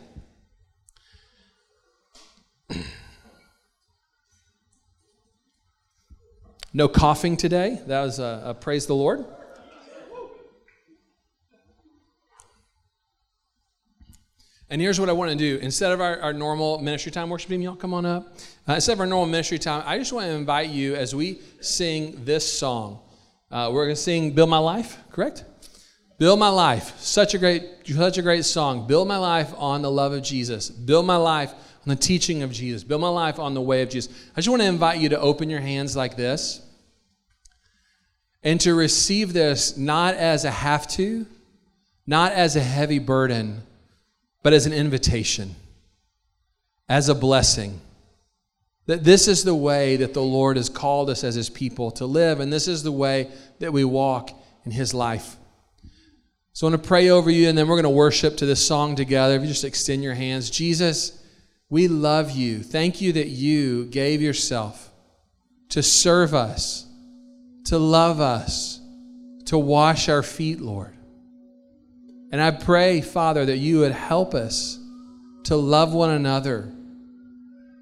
No 6.73 6.89
coughing 6.89 7.39
today. 7.39 7.81
That 7.87 8.03
was 8.03 8.19
a, 8.19 8.43
a 8.45 8.53
praise 8.53 8.85
the 8.85 8.95
Lord. 8.95 9.25
And 14.69 14.81
here's 14.81 14.99
what 14.99 15.09
I 15.09 15.13
want 15.13 15.31
to 15.31 15.37
do. 15.37 15.59
Instead 15.63 15.93
of 15.93 16.01
our, 16.01 16.21
our 16.21 16.33
normal 16.33 16.79
ministry 16.79 17.13
time, 17.13 17.31
worship 17.31 17.51
team, 17.51 17.63
y'all 17.63 17.77
come 17.77 17.95
on 17.95 18.05
up. 18.05 18.37
Uh, 18.69 18.75
instead 18.75 18.95
of 18.95 19.01
our 19.01 19.07
normal 19.07 19.27
ministry 19.27 19.59
time, 19.59 19.83
I 19.87 19.99
just 19.99 20.13
want 20.13 20.27
to 20.27 20.33
invite 20.33 20.71
you 20.71 20.97
as 20.97 21.15
we 21.15 21.41
sing 21.61 22.25
this 22.25 22.51
song. 22.51 23.01
Uh, 23.51 23.71
we're 23.73 23.85
going 23.85 23.95
to 23.95 24.01
sing 24.01 24.33
Build 24.33 24.51
My 24.51 24.59
Life, 24.59 24.99
correct? 25.13 25.45
Build 26.19 26.39
my 26.39 26.49
life. 26.49 26.99
Such 26.99 27.35
a 27.35 27.39
great, 27.39 27.63
such 27.85 28.17
a 28.17 28.23
great 28.23 28.45
song. 28.45 28.87
Build 28.87 29.07
my 29.07 29.19
life 29.19 29.53
on 29.57 29.83
the 29.83 29.91
love 29.91 30.13
of 30.13 30.23
Jesus. 30.23 30.71
Build 30.71 31.05
my 31.05 31.17
life 31.17 31.53
on 31.53 31.89
the 31.89 31.97
teaching 31.97 32.43
of 32.43 32.51
Jesus. 32.51 32.83
Build 32.83 33.03
my 33.03 33.09
life 33.09 33.39
on 33.39 33.53
the 33.53 33.61
way 33.61 33.83
of 33.83 33.91
Jesus. 33.91 34.13
I 34.33 34.37
just 34.37 34.49
want 34.49 34.63
to 34.63 34.69
invite 34.69 34.99
you 34.99 35.11
to 35.11 35.21
open 35.21 35.51
your 35.51 35.61
hands 35.61 35.95
like 35.95 36.17
this 36.17 36.63
and 38.43 38.59
to 38.63 38.75
receive 38.75 39.35
this 39.35 39.77
not 39.77 40.15
as 40.15 40.45
a 40.45 40.51
have 40.51 40.89
to, 40.89 41.27
not 42.07 42.33
as 42.33 42.57
a 42.57 42.63
heavy 42.63 42.99
burden, 42.99 43.63
but 44.47 44.53
as 44.53 44.65
an 44.65 44.73
invitation, 44.73 45.57
as 46.89 47.09
a 47.09 47.17
blessing. 47.17 47.81
That 48.87 49.03
this 49.03 49.27
is 49.27 49.43
the 49.43 49.57
way 49.57 49.97
that 49.97 50.15
the 50.15 50.23
Lord 50.23 50.57
has 50.57 50.69
called 50.69 51.11
us 51.11 51.25
as 51.25 51.35
His 51.35 51.51
people 51.51 51.91
to 51.91 52.07
live, 52.07 52.39
and 52.39 52.53
this 52.53 52.69
is 52.69 52.85
the 52.85 52.93
way 52.93 53.29
that 53.59 53.73
we 53.73 53.83
walk 53.83 54.31
in 54.65 54.71
His 54.71 54.95
life. 54.95 55.35
So 56.53 56.65
I 56.65 56.71
want 56.71 56.81
to 56.81 56.89
pray 56.89 57.09
over 57.09 57.29
you, 57.29 57.49
and 57.49 57.59
then 57.59 57.67
we're 57.67 57.75
going 57.75 57.83
to 57.83 57.91
worship 57.91 58.37
to 58.37 58.47
this 58.47 58.65
song 58.65 58.95
together. 58.95 59.35
If 59.35 59.43
you 59.43 59.49
just 59.49 59.65
extend 59.65 60.05
your 60.05 60.15
hands, 60.15 60.49
Jesus, 60.49 61.21
we 61.69 61.89
love 61.89 62.31
you. 62.31 62.63
Thank 62.63 63.01
you 63.01 63.15
that 63.15 63.27
you 63.27 63.87
gave 63.87 64.23
yourself 64.23 64.93
to 65.71 65.83
serve 65.83 66.35
us, 66.35 66.87
to 67.65 67.79
love 67.79 68.21
us, 68.21 68.81
to 69.47 69.59
wash 69.59 70.09
our 70.09 70.23
feet, 70.23 70.61
Lord. 70.61 70.96
And 72.33 72.41
I 72.41 72.51
pray, 72.51 73.01
Father, 73.01 73.47
that 73.47 73.59
you 73.59 73.81
would 73.81 73.93
help 73.93 74.35
us 74.35 74.79
to 75.45 75.57
love 75.57 75.95
one 75.95 76.11
another 76.11 76.73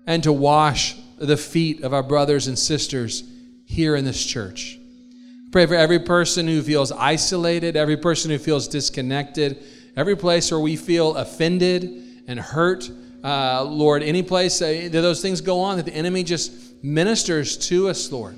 and 0.06 0.22
to 0.24 0.32
wash 0.32 0.96
the 1.18 1.36
feet 1.36 1.82
of 1.82 1.94
our 1.94 2.02
brothers 2.02 2.46
and 2.46 2.58
sisters 2.58 3.24
here 3.64 3.96
in 3.96 4.04
this 4.04 4.24
church. 4.24 4.78
Pray 5.50 5.66
for 5.66 5.74
every 5.74 6.00
person 6.00 6.46
who 6.46 6.62
feels 6.62 6.92
isolated, 6.92 7.76
every 7.76 7.96
person 7.96 8.30
who 8.30 8.38
feels 8.38 8.68
disconnected, 8.68 9.64
every 9.96 10.16
place 10.16 10.50
where 10.50 10.60
we 10.60 10.76
feel 10.76 11.16
offended 11.16 12.24
and 12.26 12.38
hurt. 12.38 12.90
Uh, 13.22 13.64
Lord, 13.64 14.02
any 14.02 14.22
place 14.22 14.60
uh, 14.60 14.66
that 14.66 15.00
those 15.00 15.22
things 15.22 15.40
go 15.40 15.60
on, 15.60 15.76
that 15.78 15.86
the 15.86 15.94
enemy 15.94 16.24
just 16.24 16.52
ministers 16.82 17.56
to 17.68 17.88
us, 17.88 18.12
Lord. 18.12 18.36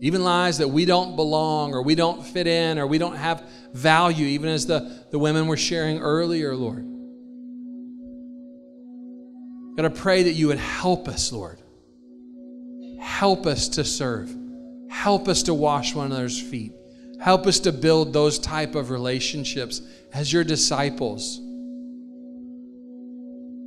Even 0.00 0.24
lies 0.24 0.58
that 0.58 0.68
we 0.68 0.84
don't 0.84 1.16
belong 1.16 1.72
or 1.72 1.82
we 1.82 1.94
don't 1.94 2.24
fit 2.24 2.46
in 2.46 2.78
or 2.78 2.86
we 2.86 2.98
don't 2.98 3.16
have 3.16 3.48
value, 3.72 4.26
even 4.26 4.48
as 4.48 4.66
the, 4.66 5.04
the 5.10 5.18
women 5.18 5.46
were 5.46 5.56
sharing 5.56 6.00
earlier, 6.00 6.54
Lord. 6.54 6.84
God, 9.76 9.86
I 9.86 9.88
pray 9.88 10.24
that 10.24 10.32
you 10.32 10.48
would 10.48 10.58
help 10.58 11.08
us, 11.08 11.32
Lord. 11.32 11.60
Help 13.00 13.46
us 13.46 13.68
to 13.70 13.84
serve. 13.84 14.34
Help 14.88 15.26
us 15.28 15.42
to 15.44 15.54
wash 15.54 15.94
one 15.94 16.06
another's 16.06 16.40
feet. 16.40 16.72
Help 17.20 17.46
us 17.46 17.60
to 17.60 17.72
build 17.72 18.12
those 18.12 18.38
type 18.38 18.74
of 18.74 18.90
relationships 18.90 19.80
as 20.12 20.32
your 20.32 20.44
disciples. 20.44 21.40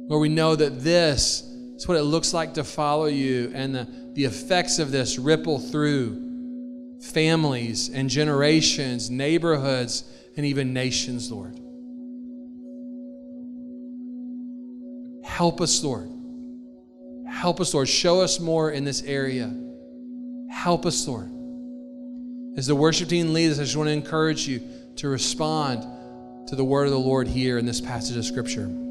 Lord, 0.10 0.22
we 0.22 0.30
know 0.30 0.56
that 0.56 0.82
this 0.82 1.42
is 1.76 1.88
what 1.88 1.98
it 1.98 2.04
looks 2.04 2.34
like 2.34 2.54
to 2.54 2.64
follow 2.64 3.08
you, 3.08 3.52
and 3.54 3.76
the, 3.76 3.88
the 4.18 4.26
effects 4.26 4.80
of 4.80 4.90
this 4.90 5.20
ripple 5.20 5.60
through 5.60 7.00
families 7.00 7.90
and 7.90 8.10
generations, 8.10 9.12
neighborhoods, 9.12 10.06
and 10.36 10.44
even 10.44 10.74
nations, 10.74 11.32
Lord. 11.32 11.60
Help 15.24 15.62
us, 15.62 15.84
Lord. 15.84 16.10
Help 17.30 17.62
us, 17.62 17.76
Lord. 17.76 17.88
Show 17.88 18.22
us 18.22 18.40
more 18.40 18.72
in 18.72 18.84
this 18.84 19.04
area. 19.04 19.56
Help 20.50 20.88
us, 20.88 21.08
Lord. 21.08 21.30
As 22.58 22.66
the 22.66 22.76
worship 22.76 23.10
team 23.10 23.34
leads, 23.34 23.60
I 23.60 23.66
just 23.66 23.78
want 23.78 23.86
to 23.86 23.94
encourage 23.94 24.48
you 24.48 24.64
to 24.96 25.10
respond 25.10 25.86
to 26.48 26.56
the 26.56 26.64
word 26.64 26.86
of 26.86 26.92
the 26.92 26.98
Lord 26.98 27.28
here 27.28 27.60
in 27.60 27.68
this 27.68 27.80
passage 27.80 28.18
of 28.18 28.26
Scripture. 28.26 28.87